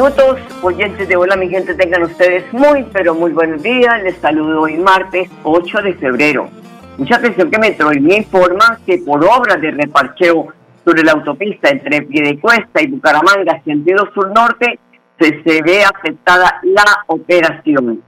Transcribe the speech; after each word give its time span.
Minutos. 0.00 0.38
Oyentes 0.62 1.08
de 1.08 1.16
Hola, 1.16 1.36
mi 1.36 1.50
gente, 1.50 1.74
tengan 1.74 2.04
ustedes 2.04 2.50
muy, 2.54 2.84
pero 2.84 3.14
muy 3.14 3.32
buenos 3.32 3.62
días. 3.62 4.02
Les 4.02 4.16
saludo 4.16 4.62
hoy 4.62 4.78
martes 4.78 5.28
8 5.42 5.82
de 5.82 5.92
febrero. 5.92 6.48
Mucha 6.96 7.16
atención 7.16 7.50
que 7.50 7.58
Metrolínea 7.58 8.16
informa 8.16 8.80
que 8.86 8.96
por 9.04 9.22
obras 9.22 9.60
de 9.60 9.72
reparcheo 9.72 10.48
sobre 10.86 11.02
la 11.02 11.12
autopista 11.12 11.68
entre 11.68 12.00
Piedecuesta 12.00 12.80
y 12.80 12.86
Bucaramanga, 12.86 13.60
sentido 13.62 14.08
sur-norte, 14.14 14.78
se, 15.18 15.42
se 15.42 15.62
ve 15.62 15.84
afectada 15.84 16.60
la 16.62 17.04
operación. 17.08 18.02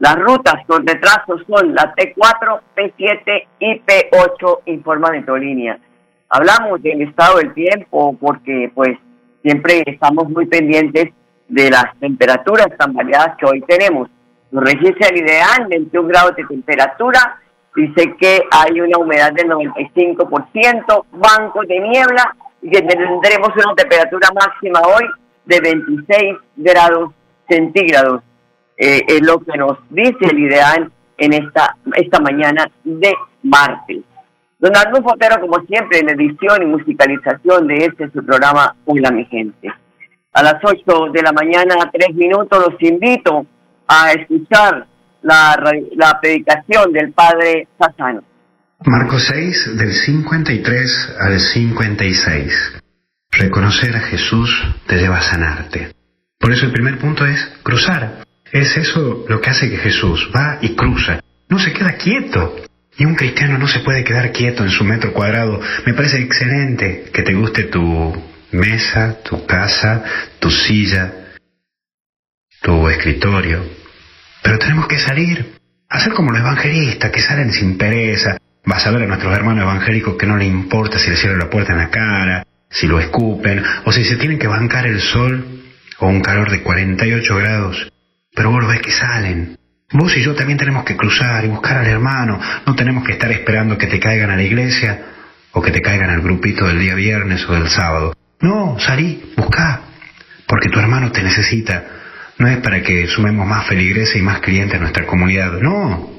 Las 0.00 0.16
rutas 0.16 0.66
con 0.66 0.86
retraso 0.86 1.38
son 1.48 1.74
la 1.74 1.94
T4, 1.94 2.60
P7 2.76 3.46
y 3.60 3.80
P8, 3.80 4.58
informa 4.66 5.12
Metrolínea. 5.12 5.78
Hablamos 6.28 6.82
del 6.82 7.00
estado 7.00 7.38
del 7.38 7.54
tiempo 7.54 8.14
porque 8.20 8.70
pues 8.74 8.98
siempre 9.42 9.82
estamos 9.86 10.28
muy 10.28 10.44
pendientes 10.44 11.14
de 11.48 11.70
las 11.70 11.96
temperaturas 11.98 12.68
tan 12.78 12.92
variadas 12.92 13.36
que 13.36 13.46
hoy 13.46 13.60
tenemos. 13.62 14.08
Nos 14.50 14.64
registra 14.64 15.08
el 15.08 15.18
ideal, 15.18 15.66
21 15.68 16.08
grados 16.08 16.36
de 16.36 16.44
temperatura, 16.44 17.40
dice 17.74 18.14
que 18.18 18.42
hay 18.50 18.80
una 18.80 18.98
humedad 18.98 19.32
del 19.32 19.48
95%, 19.48 21.04
bancos 21.12 21.66
de 21.66 21.80
niebla 21.80 22.34
y 22.62 22.70
que 22.70 22.82
tendremos 22.82 23.50
una 23.54 23.74
temperatura 23.76 24.28
máxima 24.34 24.80
hoy 24.80 25.04
de 25.44 25.60
26 25.60 26.36
grados 26.56 27.12
centígrados. 27.48 28.22
Eh, 28.76 29.02
es 29.08 29.22
lo 29.22 29.40
que 29.40 29.56
nos 29.58 29.78
dice 29.90 30.18
el 30.30 30.38
ideal 30.38 30.90
en 31.16 31.32
esta, 31.32 31.76
esta 31.96 32.20
mañana 32.20 32.70
de 32.84 33.14
martes. 33.42 33.98
Don 34.58 34.76
Arnulfo 34.76 35.10
Fotero, 35.10 35.40
como 35.40 35.60
siempre, 35.66 36.00
en 36.00 36.08
edición 36.08 36.62
y 36.62 36.66
musicalización 36.66 37.68
de 37.68 37.76
este 37.76 38.10
su 38.10 38.24
programa 38.24 38.74
Hola 38.86 39.10
mi 39.10 39.24
gente. 39.26 39.72
A 40.32 40.42
las 40.42 40.56
8 40.62 41.12
de 41.12 41.22
la 41.22 41.32
mañana, 41.32 41.76
a 41.82 41.90
3 41.90 42.14
minutos, 42.14 42.58
los 42.58 42.82
invito 42.82 43.46
a 43.86 44.12
escuchar 44.12 44.86
la, 45.22 45.56
la 45.96 46.20
predicación 46.20 46.92
del 46.92 47.12
Padre 47.12 47.66
Sassano. 47.78 48.22
Marcos 48.84 49.24
6, 49.26 49.76
del 49.76 49.92
53 49.92 51.16
al 51.18 51.40
56. 51.40 52.80
Reconocer 53.30 53.96
a 53.96 54.00
Jesús 54.00 54.50
te 54.86 54.96
lleva 54.96 55.18
a 55.18 55.22
sanarte. 55.22 55.92
Por 56.38 56.52
eso 56.52 56.66
el 56.66 56.72
primer 56.72 56.98
punto 56.98 57.26
es 57.26 57.44
cruzar. 57.62 58.24
Es 58.52 58.76
eso 58.76 59.24
lo 59.28 59.40
que 59.40 59.50
hace 59.50 59.68
que 59.68 59.78
Jesús 59.78 60.30
va 60.34 60.58
y 60.62 60.74
cruza. 60.76 61.20
No 61.48 61.58
se 61.58 61.72
queda 61.72 61.96
quieto. 61.96 62.56
Y 62.96 63.04
un 63.04 63.14
cristiano 63.14 63.58
no 63.58 63.68
se 63.68 63.80
puede 63.80 64.04
quedar 64.04 64.32
quieto 64.32 64.64
en 64.64 64.70
su 64.70 64.84
metro 64.84 65.12
cuadrado. 65.12 65.60
Me 65.86 65.94
parece 65.94 66.20
excelente 66.20 67.10
que 67.12 67.22
te 67.22 67.34
guste 67.34 67.64
tu 67.64 68.12
mesa, 68.52 69.18
tu 69.22 69.46
casa, 69.46 70.04
tu 70.38 70.50
silla, 70.50 71.12
tu 72.62 72.88
escritorio. 72.88 73.64
Pero 74.42 74.58
tenemos 74.58 74.86
que 74.86 74.98
salir, 74.98 75.54
hacer 75.88 76.12
como 76.12 76.32
los 76.32 76.40
evangelistas 76.40 77.10
que 77.10 77.20
salen 77.20 77.52
sin 77.52 77.76
pereza. 77.76 78.38
Vas 78.64 78.86
a 78.86 78.90
ver 78.90 79.02
a 79.02 79.06
nuestros 79.06 79.34
hermanos 79.34 79.62
evangélicos 79.62 80.16
que 80.16 80.26
no 80.26 80.36
le 80.36 80.44
importa 80.44 80.98
si 80.98 81.10
le 81.10 81.16
cierran 81.16 81.38
la 81.38 81.50
puerta 81.50 81.72
en 81.72 81.78
la 81.78 81.90
cara, 81.90 82.46
si 82.70 82.86
lo 82.86 83.00
escupen, 83.00 83.62
o 83.84 83.92
si 83.92 84.04
se 84.04 84.16
tienen 84.16 84.38
que 84.38 84.46
bancar 84.46 84.86
el 84.86 85.00
sol 85.00 85.62
o 85.98 86.06
un 86.06 86.20
calor 86.20 86.50
de 86.50 86.62
48 86.62 87.36
grados. 87.36 87.92
Pero 88.34 88.50
vos 88.50 88.62
lo 88.62 88.68
ves 88.68 88.80
que 88.80 88.92
salen. 88.92 89.58
Vos 89.90 90.14
y 90.16 90.22
yo 90.22 90.34
también 90.34 90.58
tenemos 90.58 90.84
que 90.84 90.96
cruzar 90.96 91.44
y 91.44 91.48
buscar 91.48 91.78
al 91.78 91.86
hermano. 91.86 92.38
No 92.66 92.74
tenemos 92.74 93.04
que 93.04 93.12
estar 93.12 93.30
esperando 93.32 93.78
que 93.78 93.86
te 93.86 93.98
caigan 93.98 94.30
a 94.30 94.36
la 94.36 94.42
iglesia 94.42 95.02
o 95.52 95.62
que 95.62 95.70
te 95.70 95.80
caigan 95.80 96.10
al 96.10 96.20
grupito 96.20 96.66
del 96.66 96.78
día 96.78 96.94
viernes 96.94 97.48
o 97.48 97.54
del 97.54 97.68
sábado. 97.68 98.12
No, 98.40 98.78
salí, 98.78 99.32
buscá, 99.36 99.80
porque 100.46 100.68
tu 100.68 100.78
hermano 100.78 101.10
te 101.10 101.22
necesita. 101.22 101.84
No 102.38 102.46
es 102.46 102.58
para 102.58 102.82
que 102.82 103.06
sumemos 103.08 103.46
más 103.46 103.66
feligreses 103.66 104.16
y 104.16 104.22
más 104.22 104.40
clientes 104.40 104.76
a 104.76 104.80
nuestra 104.80 105.06
comunidad, 105.06 105.52
no. 105.60 106.18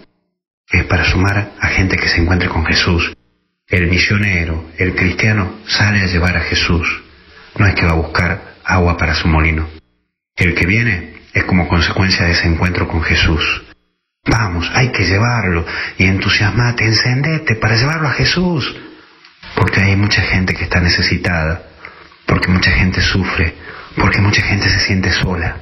Es 0.69 0.83
para 0.85 1.05
sumar 1.05 1.53
a 1.59 1.67
gente 1.67 1.97
que 1.97 2.09
se 2.09 2.21
encuentre 2.21 2.49
con 2.49 2.65
Jesús. 2.65 3.15
El 3.67 3.87
misionero, 3.87 4.65
el 4.77 4.95
cristiano, 4.95 5.59
sale 5.65 6.01
a 6.01 6.07
llevar 6.07 6.35
a 6.35 6.41
Jesús. 6.41 7.03
No 7.57 7.65
es 7.65 7.75
que 7.75 7.85
va 7.85 7.91
a 7.91 7.95
buscar 7.95 8.55
agua 8.65 8.97
para 8.97 9.15
su 9.15 9.27
molino. 9.27 9.67
El 10.35 10.55
que 10.55 10.65
viene 10.65 11.13
es 11.33 11.43
como 11.45 11.67
consecuencia 11.67 12.25
de 12.25 12.33
ese 12.33 12.47
encuentro 12.47 12.87
con 12.87 13.01
Jesús. 13.01 13.63
Vamos, 14.25 14.69
hay 14.73 14.91
que 14.91 15.05
llevarlo 15.05 15.65
y 15.97 16.05
entusiasmate, 16.05 16.85
encendete 16.85 17.55
para 17.55 17.77
llevarlo 17.77 18.09
a 18.09 18.13
Jesús. 18.13 18.75
Porque 19.55 19.81
hay 19.81 19.95
mucha 19.95 20.21
gente 20.21 20.53
que 20.53 20.65
está 20.65 20.79
necesitada, 20.81 21.68
porque 22.29 22.51
mucha 22.51 22.71
gente 22.71 23.01
sufre, 23.01 23.55
porque 23.95 24.21
mucha 24.21 24.41
gente 24.43 24.69
se 24.69 24.79
siente 24.79 25.11
sola. 25.11 25.57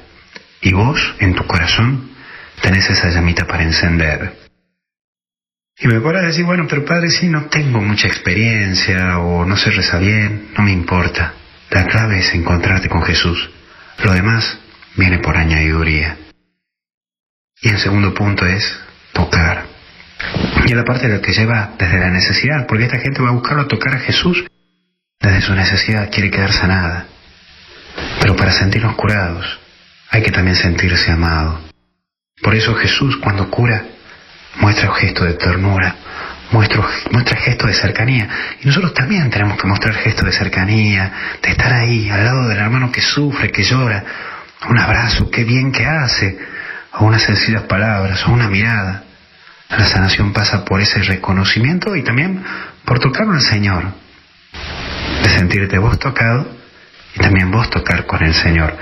Y 0.60 0.74
vos, 0.74 1.14
en 1.18 1.34
tu 1.34 1.46
corazón, 1.46 2.10
tenés 2.60 2.88
esa 2.90 3.08
llamita 3.08 3.46
para 3.46 3.64
encender. 3.64 4.36
Y 5.80 5.88
me 5.88 6.00
podrás 6.00 6.24
decir, 6.24 6.44
bueno, 6.44 6.66
pero 6.68 6.84
padre, 6.84 7.08
sí, 7.10 7.28
no 7.28 7.46
tengo 7.46 7.80
mucha 7.80 8.06
experiencia 8.06 9.18
o 9.18 9.46
no 9.46 9.56
sé 9.56 9.70
rezar 9.70 10.00
bien, 10.00 10.50
no 10.56 10.64
me 10.64 10.72
importa. 10.72 11.34
La 11.70 11.86
clave 11.86 12.18
es 12.18 12.34
encontrarte 12.34 12.88
con 12.88 13.02
Jesús. 13.02 13.50
Lo 14.04 14.12
demás 14.12 14.58
viene 14.96 15.18
por 15.18 15.36
añadiduría. 15.36 16.18
Y 17.62 17.68
el 17.70 17.78
segundo 17.78 18.12
punto 18.12 18.44
es 18.44 18.78
tocar. 19.12 19.64
Y 20.66 20.72
es 20.72 20.76
la 20.76 20.84
parte 20.84 21.08
de 21.08 21.14
lo 21.14 21.22
que 21.22 21.32
lleva 21.32 21.74
desde 21.78 21.98
la 21.98 22.10
necesidad, 22.10 22.66
porque 22.66 22.84
esta 22.84 22.98
gente 22.98 23.22
va 23.22 23.30
a 23.30 23.32
buscarlo 23.32 23.62
a 23.62 23.68
tocar 23.68 23.94
a 23.94 24.00
Jesús 24.00 24.44
desde 25.20 25.40
su 25.40 25.54
necesidad, 25.54 26.10
quiere 26.10 26.30
quedar 26.30 26.52
sanada. 26.52 27.06
Pero 28.20 28.36
para 28.36 28.52
sentirnos 28.52 28.94
curados, 28.94 29.58
hay 30.10 30.22
que 30.22 30.30
también 30.30 30.56
sentirse 30.56 31.10
amado. 31.10 31.60
Por 32.42 32.54
eso 32.54 32.74
Jesús 32.74 33.16
cuando 33.16 33.50
cura 33.50 33.84
muestra 34.60 34.90
un 34.90 34.96
gesto 34.96 35.24
de 35.24 35.34
ternura, 35.34 35.94
muestra, 36.52 36.82
muestra 37.10 37.36
gesto 37.40 37.66
de 37.66 37.74
cercanía. 37.74 38.28
Y 38.62 38.66
nosotros 38.66 38.94
también 38.94 39.28
tenemos 39.30 39.60
que 39.60 39.66
mostrar 39.66 39.94
gesto 39.94 40.24
de 40.24 40.32
cercanía, 40.32 41.12
de 41.42 41.50
estar 41.50 41.72
ahí, 41.72 42.08
al 42.08 42.24
lado 42.24 42.48
del 42.48 42.58
hermano 42.58 42.92
que 42.92 43.00
sufre, 43.00 43.50
que 43.50 43.64
llora. 43.64 44.04
Un 44.68 44.78
abrazo, 44.78 45.30
qué 45.30 45.44
bien 45.44 45.72
que 45.72 45.84
hace, 45.84 46.38
o 46.92 47.04
unas 47.04 47.22
sencillas 47.22 47.62
palabras, 47.62 48.24
o 48.26 48.32
una 48.32 48.48
mirada. 48.48 49.04
La 49.70 49.84
sanación 49.84 50.32
pasa 50.32 50.64
por 50.64 50.80
ese 50.80 51.02
reconocimiento 51.02 51.94
y 51.94 52.02
también 52.02 52.42
por 52.84 52.98
tocarlo 53.00 53.34
al 53.34 53.42
Señor. 53.42 53.92
De 55.22 55.28
sentirte 55.30 55.78
vos 55.78 55.98
tocado 55.98 56.46
y 57.14 57.20
también 57.20 57.50
vos 57.50 57.68
tocar 57.70 58.06
con 58.06 58.22
el 58.22 58.34
Señor. 58.34 58.76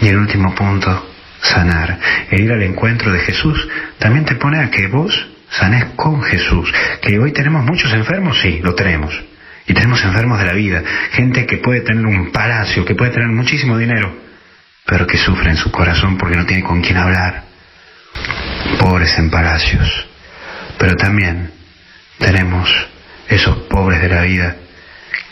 Y 0.00 0.08
el 0.08 0.18
último 0.18 0.54
punto, 0.54 1.10
sanar. 1.40 1.98
El 2.30 2.40
ir 2.40 2.52
al 2.52 2.62
encuentro 2.62 3.12
de 3.12 3.20
Jesús 3.20 3.68
también 3.98 4.24
te 4.24 4.36
pone 4.36 4.60
a 4.60 4.70
que 4.70 4.86
vos 4.88 5.28
sanes 5.50 5.86
con 5.96 6.22
Jesús. 6.22 6.72
Que 7.00 7.18
hoy 7.18 7.32
tenemos 7.32 7.64
muchos 7.64 7.92
enfermos, 7.92 8.38
sí, 8.40 8.60
lo 8.62 8.74
tenemos. 8.74 9.18
Y 9.66 9.74
tenemos 9.74 10.04
enfermos 10.04 10.38
de 10.38 10.46
la 10.46 10.52
vida, 10.52 10.82
gente 11.12 11.44
que 11.46 11.56
puede 11.56 11.80
tener 11.80 12.06
un 12.06 12.30
palacio, 12.30 12.84
que 12.84 12.94
puede 12.94 13.10
tener 13.10 13.28
muchísimo 13.28 13.76
dinero, 13.76 14.14
pero 14.84 15.06
que 15.06 15.18
sufre 15.18 15.50
en 15.50 15.56
su 15.56 15.72
corazón 15.72 16.16
porque 16.16 16.36
no 16.36 16.46
tiene 16.46 16.62
con 16.62 16.80
quién 16.80 16.98
hablar. 16.98 17.42
Pobres 18.78 19.18
en 19.18 19.30
palacios. 19.30 20.06
Pero 20.78 20.94
también 20.96 21.50
tenemos 22.18 22.70
esos 23.28 23.56
pobres 23.68 24.00
de 24.00 24.08
la 24.08 24.22
vida 24.22 24.56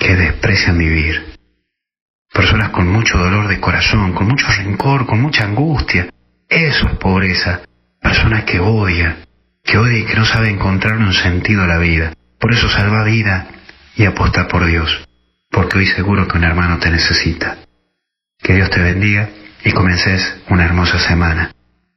que 0.04 0.16
desprecian 0.16 0.76
vivir. 0.76 1.34
Personas 2.30 2.68
con 2.70 2.86
mucho 2.88 3.16
dolor 3.16 3.48
de 3.48 3.58
corazón, 3.58 4.12
con 4.12 4.28
mucho 4.28 4.46
rencor, 4.48 5.06
con 5.06 5.22
mucha 5.22 5.44
angustia. 5.44 6.10
Eso 6.46 6.88
es 6.88 6.96
pobreza. 6.98 7.62
Personas 8.02 8.44
que 8.44 8.60
odian, 8.60 9.24
que 9.62 9.78
odian 9.78 10.02
y 10.02 10.04
que 10.04 10.14
no 10.14 10.26
saben 10.26 10.56
encontrar 10.56 10.98
un 10.98 11.14
sentido 11.14 11.62
a 11.62 11.66
la 11.66 11.78
vida. 11.78 12.12
Por 12.38 12.52
eso 12.52 12.68
salva 12.68 13.02
vida 13.02 13.48
y 13.96 14.04
aposta 14.04 14.46
por 14.46 14.66
Dios, 14.66 15.08
porque 15.50 15.78
hoy 15.78 15.86
seguro 15.86 16.28
que 16.28 16.36
un 16.36 16.44
hermano 16.44 16.78
te 16.78 16.90
necesita. 16.90 17.56
Que 18.38 18.56
Dios 18.56 18.68
te 18.68 18.82
bendiga 18.82 19.30
y 19.64 19.72
comences 19.72 20.36
una 20.50 20.66
hermosa 20.66 20.98
semana. 20.98 21.52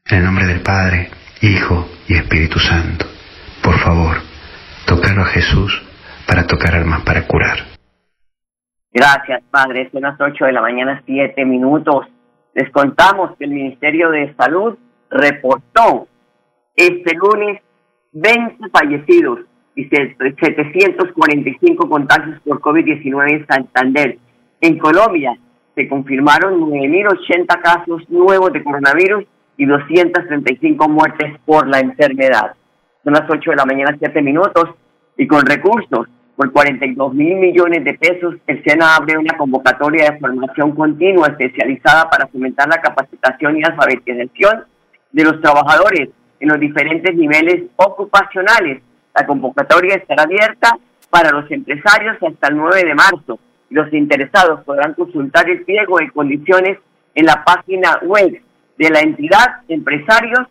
En 0.06 0.20
el 0.20 0.24
nombre 0.24 0.46
del 0.46 0.62
Padre, 0.62 1.12
Hijo 1.42 1.90
y 2.08 2.14
Espíritu 2.14 2.58
Santo. 2.58 3.06
Por 3.62 3.78
favor, 3.80 4.22
tocarlo 4.86 5.24
a 5.24 5.28
Jesús 5.28 5.82
para 6.26 6.48
tocar 6.48 6.74
almas 6.74 7.02
para 7.02 7.24
curar. 7.24 7.77
Gracias, 8.94 9.44
Padre. 9.52 9.90
Son 9.92 10.02
las 10.02 10.20
8 10.20 10.46
de 10.46 10.52
la 10.52 10.62
mañana, 10.62 11.02
7 11.06 11.46
minutos. 11.46 12.08
Les 12.54 12.70
contamos 12.72 13.36
que 13.38 13.46
el 13.46 13.52
Ministerio 13.52 14.10
de 14.10 14.34
Salud 14.36 14.78
reportó 15.10 16.08
este 16.76 17.16
lunes 17.16 17.62
20 18.14 18.70
fallecidos 18.70 19.40
y 19.76 19.86
745 19.86 21.90
contagios 21.90 22.40
por 22.42 22.60
COVID-19 22.62 23.32
en 23.32 23.48
Santander. 23.48 24.18
En 24.62 24.80
Colombia 24.80 25.38
se 25.76 25.88
confirmaron 25.88 26.60
9.080 26.62 27.62
casos 27.62 28.10
nuevos 28.10 28.52
de 28.54 28.64
coronavirus 28.64 29.26
y 29.58 29.66
235 29.66 30.90
muertes 30.90 31.40
por 31.46 31.68
la 31.68 31.80
enfermedad. 31.80 32.56
Son 33.04 33.14
las 33.14 33.30
8 33.30 33.52
de 33.52 33.56
la 33.56 33.66
mañana, 33.66 33.96
7 34.00 34.22
minutos, 34.22 34.70
y 35.18 35.28
con 35.28 35.46
recursos 35.46 36.08
por 36.38 36.52
42 36.52 37.14
mil 37.14 37.36
millones 37.36 37.84
de 37.84 37.96
pesos, 37.96 38.36
el 38.48 38.64
SENA 38.64 38.96
abre 38.96 39.18
una 39.18 39.36
convocatoria 39.36 40.12
de 40.12 40.20
formación 40.20 40.74
continua 40.74 41.28
especializada 41.28 42.10
para 42.10 42.28
fomentar 42.28 42.70
la 42.70 42.80
capacitación 42.80 43.58
y 43.58 43.64
alfabetización 43.64 44.64
de 45.12 45.24
los 45.24 45.42
trabajadores 45.42 46.10
en 46.40 46.50
los 46.50 46.60
diferentes 46.60 47.14
niveles 47.16 47.64
ocupacionales 47.76 48.82
la 49.18 49.26
convocatoria 49.26 49.96
estará 49.96 50.24
abierta 50.24 50.78
para 51.10 51.32
los 51.32 51.50
empresarios 51.50 52.18
hasta 52.22 52.50
el 52.50 52.58
9 52.58 52.84
de 52.86 52.94
marzo. 52.94 53.40
Los 53.72 53.92
interesados 53.92 54.64
podrán 54.64 54.94
consultar 54.94 55.50
el 55.50 55.64
pliego 55.64 55.98
de 55.98 56.12
condiciones 56.12 56.78
en 57.16 57.26
la 57.26 57.44
página 57.44 57.98
web 58.04 58.40
de 58.78 58.90
la 58.92 59.00
entidad 59.00 59.62
empresarios 59.68 60.48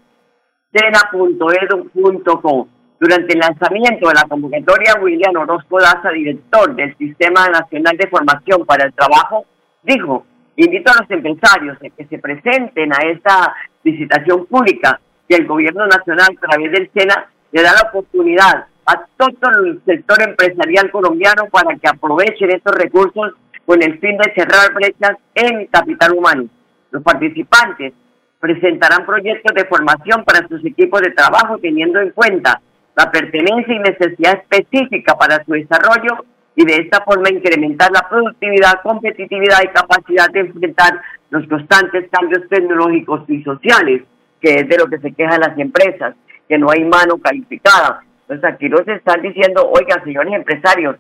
Durante 2.99 3.35
el 3.35 3.41
lanzamiento 3.41 4.09
de 4.09 4.15
la 4.15 4.25
convocatoria, 4.25 4.95
William 5.01 5.37
Orozco 5.37 5.79
Daza, 5.79 6.11
director 6.11 6.75
del 6.75 6.97
Sistema 6.97 7.47
Nacional 7.49 7.95
de 7.97 8.09
Formación 8.09 8.65
para 8.65 8.87
el 8.87 8.95
Trabajo, 8.95 9.45
dijo, 9.83 10.25
invito 10.57 10.91
a 10.91 11.03
los 11.03 11.11
empresarios 11.11 11.77
a 11.77 11.91
que 11.91 12.07
se 12.07 12.19
presenten 12.19 12.93
a 12.95 12.99
esta 13.11 13.55
licitación 13.85 14.47
pública 14.47 14.99
que 15.29 15.37
el 15.37 15.47
Gobierno 15.47 15.87
Nacional, 15.87 16.29
a 16.37 16.47
través 16.49 16.73
del 16.73 16.91
SENA, 16.95 17.29
le 17.53 17.63
da 17.63 17.73
la 17.75 17.89
oportunidad 17.91 18.67
a 18.87 19.07
todo 19.19 19.51
el 19.63 19.83
sector 19.85 20.23
empresarial 20.23 20.91
colombiano 20.91 21.47
para 21.51 21.77
que 21.77 21.89
aprovechen 21.89 22.51
estos 22.51 22.75
recursos 22.77 23.35
con 23.67 23.83
el 23.83 23.99
fin 23.99 24.17
de 24.17 24.33
cerrar 24.35 24.73
brechas 24.73 25.17
en 25.35 25.67
capital 25.67 26.13
humano. 26.15 26.47
Los 26.93 27.03
participantes 27.03 27.93
presentarán 28.41 29.05
proyectos 29.05 29.55
de 29.55 29.67
formación 29.67 30.25
para 30.25 30.47
sus 30.49 30.65
equipos 30.65 31.03
de 31.03 31.11
trabajo 31.11 31.59
teniendo 31.59 32.01
en 32.01 32.11
cuenta 32.11 32.61
la 32.97 33.11
pertenencia 33.11 33.75
y 33.75 33.79
necesidad 33.79 34.43
específica 34.43 35.15
para 35.15 35.45
su 35.45 35.53
desarrollo 35.53 36.25
y 36.57 36.65
de 36.65 36.77
esta 36.77 37.05
forma 37.05 37.29
incrementar 37.29 37.93
la 37.93 38.09
productividad, 38.09 38.81
competitividad 38.83 39.59
y 39.63 39.69
capacidad 39.69 40.31
de 40.31 40.41
enfrentar 40.41 41.03
los 41.29 41.47
constantes 41.47 42.09
cambios 42.11 42.49
tecnológicos 42.49 43.29
y 43.29 43.43
sociales, 43.43 44.03
que 44.41 44.55
es 44.55 44.69
de 44.69 44.79
lo 44.79 44.87
que 44.87 44.99
se 44.99 45.13
quejan 45.13 45.41
las 45.41 45.59
empresas 45.59 46.15
que 46.49 46.57
no 46.57 46.71
hay 46.71 46.85
mano 46.85 47.19
calificada. 47.19 48.03
Entonces 48.23 48.51
aquí 48.51 48.69
nos 48.71 48.89
están 48.89 49.21
diciendo, 49.21 49.71
oiga, 49.71 50.03
señores 50.03 50.33
empresarios, 50.33 50.97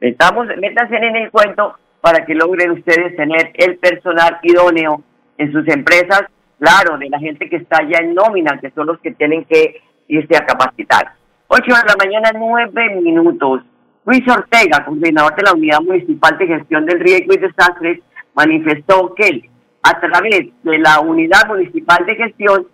estamos, 0.00 0.48
métanse 0.58 0.96
en 0.96 1.16
el 1.16 1.30
cuento 1.30 1.76
para 2.00 2.24
que 2.26 2.34
logren 2.34 2.72
ustedes 2.72 3.14
tener 3.16 3.52
el 3.54 3.78
personal 3.78 4.38
idóneo 4.42 5.02
en 5.38 5.52
sus 5.52 5.66
empresas, 5.68 6.22
claro, 6.58 6.98
de 6.98 7.08
la 7.08 7.20
gente 7.20 7.48
que 7.48 7.56
está 7.56 7.82
ya 7.88 7.98
en 7.98 8.14
nómina, 8.14 8.58
que 8.60 8.70
son 8.70 8.88
los 8.88 8.98
que 8.98 9.12
tienen 9.12 9.44
que 9.44 9.80
irse 10.08 10.36
a 10.36 10.44
capacitar. 10.44 11.15
Ocho 11.48 11.66
de 11.66 11.86
la 11.86 11.96
mañana, 11.96 12.30
nueve 12.34 13.00
minutos. 13.00 13.62
Luis 14.04 14.22
Ortega, 14.28 14.84
coordinador 14.84 15.34
de 15.36 15.42
la 15.42 15.52
Unidad 15.52 15.80
Municipal 15.80 16.36
de 16.38 16.46
Gestión 16.46 16.86
del 16.86 17.00
Riesgo 17.00 17.34
y 17.34 17.38
Desastres, 17.38 18.00
manifestó 18.34 19.14
que 19.14 19.48
a 19.82 20.00
través 20.00 20.46
de 20.62 20.78
la 20.78 21.00
Unidad 21.00 21.46
Municipal 21.46 22.04
de 22.04 22.16
Gestión 22.16 22.66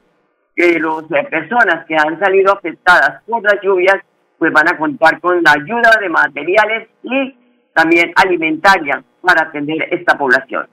que 0.56 0.78
las 0.78 1.26
personas 1.26 1.86
que 1.86 1.96
han 1.96 2.18
salido 2.18 2.52
afectadas 2.52 3.22
por 3.26 3.42
las 3.42 3.60
lluvias 3.62 3.96
pues 4.38 4.52
van 4.52 4.68
a 4.68 4.76
contar 4.76 5.20
con 5.20 5.42
la 5.42 5.52
ayuda 5.52 5.98
de 6.00 6.08
materiales 6.08 6.88
y 7.02 7.36
también 7.74 8.12
alimentaria 8.16 9.02
para 9.22 9.42
atender 9.42 9.88
esta 9.90 10.16
población. 10.18 10.66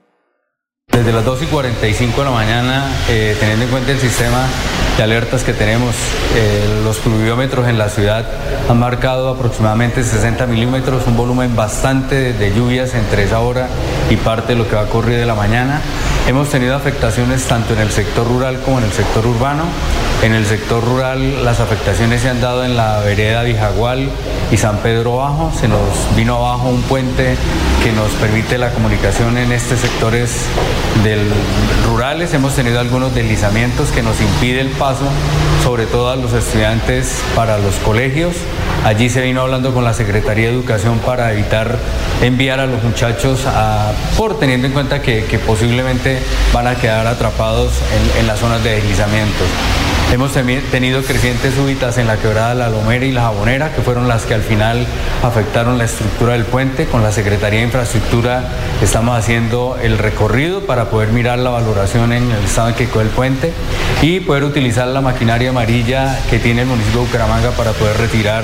Desde 0.88 1.12
las 1.12 1.24
2 1.24 1.42
y 1.44 1.46
45 1.46 2.18
de 2.18 2.24
la 2.24 2.30
mañana, 2.34 2.84
eh, 3.08 3.36
teniendo 3.38 3.64
en 3.66 3.70
cuenta 3.70 3.92
el 3.92 3.98
sistema 3.98 4.44
de 4.96 5.02
alertas 5.02 5.44
que 5.44 5.52
tenemos, 5.52 5.94
eh, 6.36 6.80
los 6.84 6.98
pluviómetros 6.98 7.68
en 7.68 7.78
la 7.78 7.88
ciudad 7.88 8.24
han 8.68 8.78
marcado 8.78 9.28
aproximadamente 9.28 10.02
60 10.02 10.46
milímetros, 10.46 11.06
un 11.06 11.16
volumen 11.16 11.56
bastante 11.56 12.32
de, 12.32 12.54
lluvias 12.54 12.94
entre 12.94 13.24
esa 13.24 13.40
hora 13.40 13.68
y 14.10 14.16
parte 14.16 14.52
de 14.52 14.58
lo 14.58 14.68
que 14.68 14.74
va 14.74 14.82
a 14.82 14.84
ocurrir 14.84 15.18
de 15.18 15.26
la 15.26 15.34
mañana. 15.34 15.80
Hemos 16.28 16.48
tenido 16.48 16.76
afectaciones 16.76 17.44
tanto 17.44 17.74
en 17.74 17.80
el 17.80 17.90
sector 17.90 18.26
rural 18.26 18.60
como 18.60 18.78
en 18.78 18.84
el 18.84 18.92
sector 18.92 19.26
urbano. 19.26 19.64
En 20.22 20.32
el 20.32 20.46
sector 20.46 20.84
rural 20.84 21.44
las 21.44 21.60
afectaciones 21.60 22.22
se 22.22 22.28
han 22.28 22.40
dado 22.40 22.64
en 22.64 22.76
la 22.76 23.00
vereda 23.00 23.42
Vijagual 23.42 24.08
y 24.52 24.56
San 24.56 24.78
Pedro 24.78 25.16
Bajo. 25.16 25.50
Se 25.58 25.66
nos 25.66 25.80
vino 26.16 26.36
abajo 26.36 26.68
un 26.68 26.82
puente 26.82 27.36
que 27.82 27.92
nos 27.92 28.10
permite 28.12 28.58
la 28.58 28.70
comunicación 28.70 29.38
en 29.38 29.50
estos 29.50 29.80
sectores 29.80 30.46
rurales. 31.88 32.32
Hemos 32.34 32.54
tenido 32.54 32.78
algunos 32.78 33.14
deslizamientos 33.14 33.88
que 33.90 34.02
nos 34.02 34.20
impide 34.20 34.60
el 34.60 34.70
paso, 34.70 35.04
sobre 35.62 35.86
todo 35.86 36.10
a 36.10 36.16
los 36.16 36.32
estudiantes 36.32 37.20
para 37.34 37.58
los 37.58 37.74
colegios. 37.76 38.34
Allí 38.84 39.08
se 39.10 39.20
vino 39.20 39.42
hablando 39.42 39.74
con 39.74 39.84
la 39.84 39.94
Secretaría 39.94 40.48
de 40.48 40.54
Educación 40.54 40.98
para 41.00 41.32
evitar 41.32 41.76
enviar 42.22 42.60
a 42.60 42.66
los 42.66 42.82
muchachos 42.82 43.46
por 44.16 44.38
teniendo 44.38 44.66
en 44.66 44.72
cuenta 44.72 45.02
que, 45.02 45.40
posiblemente 45.46 46.18
van 46.52 46.66
a 46.66 46.74
quedar 46.74 47.06
atrapados 47.06 47.72
en, 48.14 48.20
en 48.20 48.26
las 48.26 48.38
zonas 48.38 48.62
de 48.64 48.70
deslizamientos. 48.70 49.46
Hemos 50.12 50.32
tenido 50.32 51.02
crecientes 51.02 51.54
súbitas 51.54 51.96
en 51.96 52.08
la 52.08 52.16
quebrada 52.16 52.52
La 52.54 52.68
Lomera 52.68 53.04
y 53.04 53.12
La 53.12 53.22
Jabonera, 53.22 53.72
que 53.72 53.80
fueron 53.80 54.08
las 54.08 54.26
que 54.26 54.34
al 54.34 54.42
final 54.42 54.84
afectaron 55.22 55.78
la 55.78 55.84
estructura 55.84 56.32
del 56.32 56.44
puente. 56.44 56.86
Con 56.86 57.04
la 57.04 57.12
Secretaría 57.12 57.60
de 57.60 57.66
Infraestructura 57.66 58.42
estamos 58.82 59.16
haciendo 59.16 59.78
el 59.80 59.98
recorrido 59.98 60.62
para 60.62 60.90
poder 60.90 61.10
mirar 61.10 61.38
la 61.38 61.50
valoración 61.50 62.12
en 62.12 62.24
el 62.24 62.44
estado 62.44 62.70
en 62.70 62.74
que 62.74 62.88
quedó 62.88 63.02
el 63.02 63.08
puente 63.08 63.52
y 64.02 64.18
poder 64.18 64.42
utilizar 64.42 64.88
la 64.88 65.00
maquinaria 65.00 65.50
amarilla 65.50 66.18
que 66.28 66.40
tiene 66.40 66.62
el 66.62 66.66
municipio 66.66 67.02
de 67.02 67.06
Bucaramanga 67.06 67.52
para 67.52 67.70
poder 67.70 67.96
retirar 67.98 68.42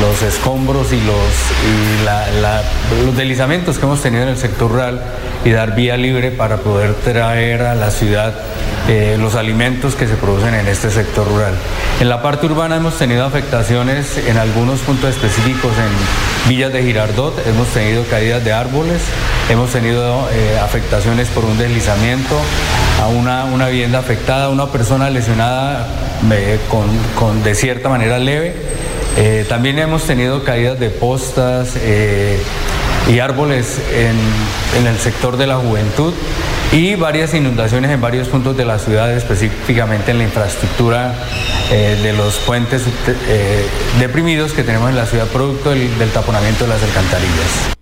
los 0.00 0.22
escombros 0.22 0.92
y 0.92 1.00
los, 1.00 3.04
los 3.04 3.16
deslizamientos 3.16 3.78
que 3.78 3.84
hemos 3.84 4.00
tenido 4.00 4.22
en 4.22 4.30
el 4.30 4.38
sector 4.38 4.70
rural 4.70 5.02
y 5.44 5.50
dar 5.50 5.74
vía 5.74 5.96
libre 5.96 6.30
para 6.30 6.58
poder 6.58 6.94
traer 6.94 7.62
a 7.62 7.74
la 7.74 7.90
ciudad 7.90 8.32
eh, 8.88 9.16
los 9.20 9.34
alimentos 9.34 9.94
que 9.94 10.08
se 10.08 10.14
producen 10.14 10.54
en 10.54 10.66
este 10.66 10.90
sector 10.90 11.28
rural. 11.28 11.54
En 12.00 12.08
la 12.08 12.22
parte 12.22 12.46
urbana 12.46 12.76
hemos 12.76 12.98
tenido 12.98 13.24
afectaciones 13.24 14.18
en 14.18 14.38
algunos 14.38 14.80
puntos 14.80 15.10
específicos 15.10 15.72
en 15.78 16.50
villas 16.50 16.72
de 16.72 16.82
Girardot, 16.82 17.46
hemos 17.46 17.68
tenido 17.68 18.04
caídas 18.10 18.44
de 18.44 18.52
árboles, 18.52 19.02
hemos 19.48 19.70
tenido 19.70 20.28
eh, 20.32 20.58
afectaciones 20.58 21.28
por 21.28 21.44
un 21.44 21.58
deslizamiento, 21.58 22.36
a 23.00 23.08
una, 23.08 23.44
una 23.44 23.68
vivienda 23.68 24.00
afectada, 24.00 24.48
una 24.48 24.66
persona 24.66 25.10
lesionada 25.10 25.86
eh, 26.32 26.58
con, 27.18 27.44
de 27.44 27.54
cierta 27.54 27.88
manera 27.88 28.18
leve. 28.18 28.54
También 29.48 29.78
hemos 29.78 30.04
tenido 30.06 30.44
caídas 30.44 30.78
de 30.80 30.90
postas 30.90 31.76
y 33.10 33.18
árboles 33.18 33.80
en, 33.92 34.86
el 34.86 34.94
sector 34.96 35.36
de 35.36 35.46
la 35.46 35.56
juventud. 35.56 36.12
y 36.72 36.94
varias 36.94 37.34
inundaciones 37.34 37.90
en 37.90 38.00
varios 38.00 38.28
puntos 38.28 38.56
de 38.56 38.64
la 38.64 38.78
ciudad, 38.78 39.12
específicamente 39.12 40.10
en 40.10 40.18
la 40.18 40.24
infraestructura 40.24 41.12
eh, 41.70 41.98
de 42.02 42.12
los 42.14 42.38
puentes 42.46 42.86
eh, 43.28 43.66
deprimidos 44.00 44.54
que 44.54 44.62
tenemos 44.62 44.88
en 44.88 44.96
la 44.96 45.04
ciudad 45.04 45.26
producto 45.26 45.70
del, 45.70 46.10
taponamiento 46.14 46.64
de 46.64 46.70
las 46.70 46.82
alcantarillas. 46.82 47.74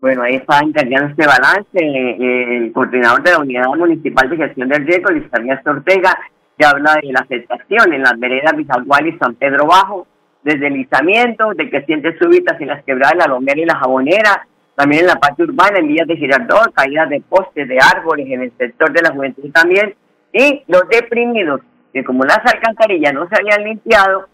Bueno, 0.00 0.22
ahí 0.22 0.36
está 0.36 0.60
entregando 0.60 1.10
este 1.10 1.26
balance 1.26 1.78
eh, 1.78 2.56
el 2.56 2.72
coordinador 2.72 3.22
de 3.22 3.30
la 3.32 3.38
Unidad 3.38 3.66
Municipal 3.76 4.28
de 4.30 4.36
Gestión 4.36 4.68
del 4.68 4.86
Riesgo, 4.86 5.10
Luis 5.10 5.24
Ernesto 5.32 5.70
Ortega, 5.70 6.16
que 6.58 6.64
habla 6.64 6.94
de 7.02 7.12
la 7.12 7.20
afectación 7.20 7.92
en 7.92 8.02
las 8.02 8.18
veredas 8.18 8.56
Bizagual 8.56 9.06
y 9.06 9.18
San 9.18 9.34
Pedro 9.34 9.66
Bajo, 9.66 10.06
deslizamientos, 10.42 11.56
de 11.56 11.70
crecientes 11.70 12.16
súbitas 12.20 12.60
en 12.60 12.68
las 12.68 12.84
quebradas 12.84 13.16
la 13.16 13.26
Lomera 13.26 13.60
y 13.60 13.64
la 13.64 13.76
Jabonera, 13.76 14.46
también 14.74 15.02
en 15.02 15.08
la 15.08 15.16
parte 15.16 15.42
urbana, 15.42 15.78
en 15.78 15.88
vías 15.88 16.06
de 16.06 16.16
Girardot, 16.16 16.72
caídas 16.74 17.08
de 17.08 17.20
postes, 17.20 17.68
de 17.68 17.78
árboles, 17.78 18.26
en 18.28 18.42
el 18.42 18.52
sector 18.58 18.92
de 18.92 19.02
la 19.02 19.12
juventud 19.12 19.50
también, 19.52 19.94
y 20.32 20.62
los 20.66 20.88
deprimidos, 20.88 21.60
que 21.92 22.04
como 22.04 22.24
las 22.24 22.40
alcantarillas 22.44 23.14
no 23.14 23.28
se 23.28 23.36
habían 23.36 23.64
limpiado, 23.64 24.28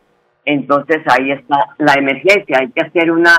entonces 0.45 0.99
ahí 1.07 1.33
está 1.33 1.57
la 1.79 1.95
emergencia, 1.95 2.59
hay 2.61 2.71
que 2.71 2.81
hacer 2.81 3.11
una, 3.11 3.37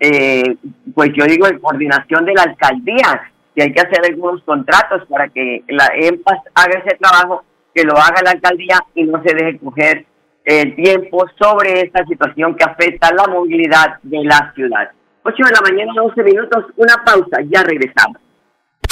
eh, 0.00 0.56
pues 0.94 1.10
yo 1.14 1.26
digo, 1.26 1.46
coordinación 1.60 2.24
de 2.24 2.32
la 2.32 2.42
alcaldía, 2.44 3.30
si 3.54 3.62
hay 3.62 3.72
que 3.72 3.80
hacer 3.80 4.00
algunos 4.10 4.42
contratos 4.44 5.06
para 5.08 5.28
que 5.28 5.62
la 5.68 5.86
EMPAS 5.94 6.38
haga 6.54 6.78
ese 6.78 6.96
trabajo, 6.96 7.44
que 7.78 7.84
lo 7.84 7.96
haga 7.96 8.20
la 8.24 8.32
alcaldía 8.32 8.80
y 8.96 9.04
no 9.04 9.22
se 9.22 9.34
deje 9.34 9.58
coger 9.58 10.04
el 10.44 10.74
tiempo 10.74 11.24
sobre 11.38 11.82
esta 11.82 12.04
situación 12.06 12.56
que 12.56 12.64
afecta 12.64 13.14
la 13.14 13.32
movilidad 13.32 13.98
de 14.02 14.24
la 14.24 14.52
ciudad. 14.52 14.90
8 15.22 15.36
de 15.36 15.52
la 15.52 15.60
mañana, 15.70 15.92
12 15.94 16.22
minutos, 16.24 16.64
una 16.76 16.94
pausa, 17.04 17.38
ya 17.48 17.62
regresamos. 17.62 18.18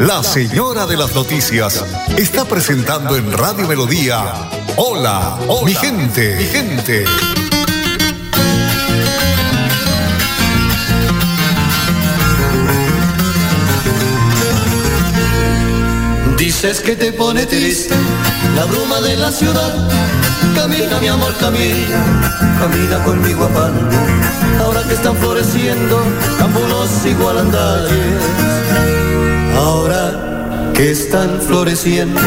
la 0.00 0.22
señora 0.22 0.86
de 0.86 0.96
las 0.96 1.14
noticias, 1.14 1.84
está 2.16 2.46
presentando 2.46 3.16
en 3.16 3.30
Radio 3.30 3.68
Melodía. 3.68 4.48
Hola, 4.76 5.38
mi 5.62 5.74
gente, 5.74 6.36
mi 6.36 6.44
gente. 6.44 7.04
Dices 16.38 16.80
que 16.80 16.96
te 16.96 17.12
pone 17.12 17.44
triste 17.44 17.94
la 18.56 18.64
bruma 18.64 19.02
de 19.02 19.18
la 19.18 19.30
ciudad. 19.30 19.74
Camina, 20.54 20.98
mi 20.98 21.08
amor, 21.08 21.34
camina, 21.38 22.38
camina 22.58 23.04
conmigo 23.04 23.44
a 23.44 23.48
pando. 23.48 23.98
Ahora 24.64 24.82
que 24.84 24.94
están 24.94 25.14
floreciendo 25.16 26.02
cambulos 26.38 26.88
igualandalles. 27.04 28.99
Ahora 29.60 30.72
que 30.74 30.90
están 30.90 31.38
floreciendo 31.42 32.18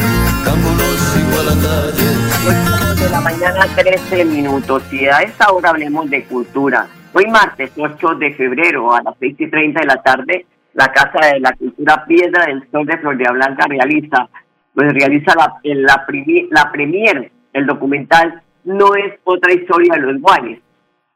cambulos 0.45 1.17
igualandalles. 1.17 3.01
de 3.01 3.09
la 3.09 3.21
mañana, 3.21 3.65
13 3.75 4.25
minutos. 4.25 4.83
Y 4.93 5.07
a 5.07 5.21
esta 5.21 5.51
hora 5.51 5.71
hablemos 5.71 6.07
de 6.11 6.25
cultura. 6.25 6.85
Hoy 7.11 7.25
martes 7.25 7.71
8 7.75 8.15
de 8.19 8.35
febrero 8.35 8.93
a 8.93 9.01
las 9.01 9.15
6 9.19 9.35
y 9.39 9.49
30 9.49 9.79
de 9.79 9.85
la 9.87 10.03
tarde, 10.03 10.45
la 10.73 10.91
Casa 10.91 11.33
de 11.33 11.39
la 11.39 11.53
Cultura 11.53 12.05
Piedra 12.05 12.45
del 12.45 12.69
Sol 12.69 12.85
de 12.85 12.99
Florida 12.99 13.31
Blanca 13.31 13.65
realiza, 13.67 14.29
pues 14.75 14.93
realiza 14.93 15.33
la, 15.35 15.55
la, 15.63 16.05
la 16.51 16.71
premier, 16.71 17.31
el 17.53 17.65
documental 17.65 18.43
No 18.63 18.93
es 18.93 19.15
otra 19.23 19.51
historia 19.53 19.95
de 19.95 20.01
los 20.01 20.21
guanes. 20.21 20.59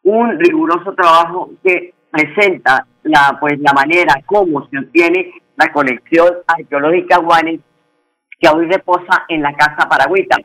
Un 0.02 0.40
riguroso 0.40 0.94
trabajo 0.94 1.52
que 1.64 1.94
presenta 2.10 2.88
la, 3.04 3.38
pues, 3.40 3.60
la 3.60 3.74
manera 3.74 4.16
como 4.26 4.68
se 4.68 4.80
obtiene 4.80 5.32
la 5.58 5.72
colección 5.72 6.30
arqueológica 6.48 7.18
guanes 7.18 7.60
que 8.40 8.48
hoy 8.50 8.68
reposa 8.68 9.26
en 9.28 9.42
la 9.42 9.54
Casa 9.54 9.90
Paragüita, 9.90 10.38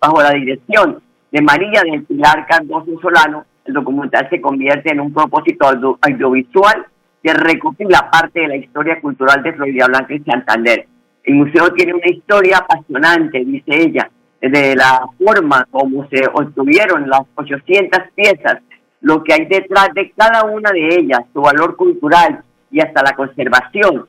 bajo 0.00 0.22
la 0.22 0.30
dirección 0.32 1.02
de 1.32 1.42
María 1.42 1.82
del 1.82 2.04
Pilar 2.04 2.46
Cardoso 2.46 2.98
Solano. 3.00 3.44
El 3.64 3.74
documental 3.74 4.28
se 4.30 4.40
convierte 4.40 4.92
en 4.92 5.00
un 5.00 5.12
propósito 5.12 5.66
audio- 5.66 5.98
audiovisual 6.02 6.86
que 7.22 7.32
recopila 7.32 8.10
parte 8.10 8.40
de 8.40 8.48
la 8.48 8.56
historia 8.56 9.00
cultural 9.00 9.42
de 9.42 9.52
Florida 9.54 9.86
Blanca 9.86 10.14
y 10.14 10.20
Santander. 10.20 10.86
El 11.24 11.34
museo 11.34 11.70
tiene 11.72 11.94
una 11.94 12.08
historia 12.08 12.58
apasionante, 12.58 13.44
dice 13.44 13.64
ella, 13.68 14.10
de 14.40 14.76
la 14.76 15.06
forma 15.22 15.66
como 15.70 16.06
se 16.08 16.22
obtuvieron 16.32 17.08
las 17.10 17.22
800 17.34 18.00
piezas, 18.14 18.58
lo 19.00 19.22
que 19.24 19.34
hay 19.34 19.46
detrás 19.46 19.88
de 19.94 20.12
cada 20.16 20.44
una 20.44 20.70
de 20.70 20.86
ellas, 20.96 21.20
su 21.32 21.40
valor 21.40 21.76
cultural 21.76 22.42
y 22.70 22.80
hasta 22.80 23.02
la 23.02 23.12
conservación. 23.16 24.06